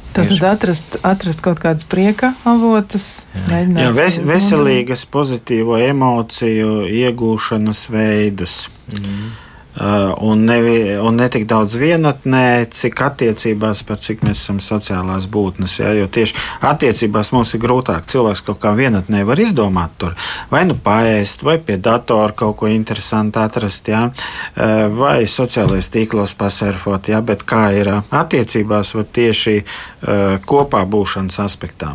[0.09, 3.83] Tad atrast, atrast kaut kādus prieka avotus, mēģināt.
[3.83, 8.63] Jā, ves, veselīgas, pozitīvo emociju iegūšanas veidus.
[8.89, 9.29] Mm.
[9.69, 15.27] Uh, un, nevi, un ne tik daudz vienatnē, cik attiecībās, par cik mēs esam sociālās
[15.29, 15.77] būtnes.
[15.79, 15.93] Ja?
[15.93, 18.09] Jo tieši attiecībās mums ir grūtāk.
[18.09, 20.17] Cilvēks kaut kā vienatnē var izdomāt, tur,
[20.49, 24.07] vai nu paēst, vai pie datora kaut ko interesantu atrast, ja?
[24.57, 27.13] Uh, vai sociālajos tīklos pasurfot.
[27.13, 27.21] Ja?
[27.21, 31.93] Bet kā ir attiecībās, var tieši uh, kopā būšanas aspektā.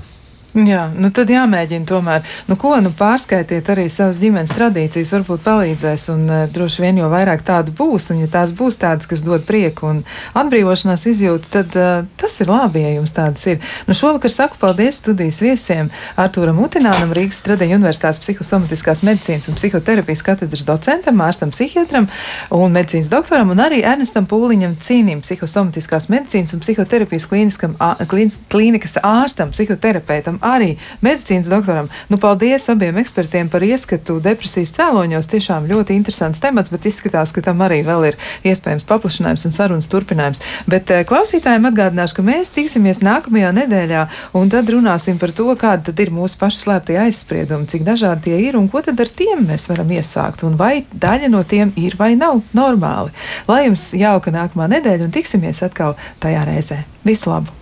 [0.55, 2.20] Jā, nu tad jāmēģina tomēr.
[2.46, 7.09] Nu, ko nu pārskaitiet arī savas ģimenes tradīcijas, varbūt palīdzēs, un uh, droši vien jau
[7.11, 10.05] vairāk tādu būs, un ja tās būs tādas, kas dod prieku un
[10.38, 13.59] atbrīvošanās izjūtu, tad uh, tas ir labi, ja jums tādas ir.
[13.88, 15.90] Nu, šovakar saku paldies studijas viesiem
[16.22, 22.07] Artūram Utinānam, Rīgas Stradeņu Universitātes psihosomatiskās medicīnas un psihoterapijas katedras docentam, ārstam psihiatram
[22.55, 27.74] un medicīnas doktoram, un arī Ernestam Pūliņam cīnīm psihosomatiskās medicīnas un psihoterapijas klīniskam,
[28.07, 30.74] klīnis, klīnikas ārstam, psihoterapeitam arī
[31.05, 31.88] medicīnas doktoram.
[32.12, 35.30] Nu, paldies abiem ekspertiem par ieskatu depresijas cēloņos.
[35.32, 39.90] Tiešām ļoti interesants temats, bet izskatās, ka tam arī vēl ir iespējams paplašinājums un sarunas
[39.92, 40.42] turpinājums.
[40.70, 44.05] Bet eh, klausītājiem atgādināšu, ka mēs tiksimies nākamajā nedēļā
[44.38, 48.40] un tad runāsim par to, kāda tad ir mūsu pašu slēptie aizspriedumi, cik dažādi tie
[48.49, 51.99] ir un ko tad ar tiem mēs varam iesākt un vai daļa no tiem ir
[52.01, 53.14] vai nav normāli.
[53.49, 56.84] Lai jums jauka nākamā nedēļa un tiksimies atkal tajā reizē.
[57.05, 57.61] Visu labu!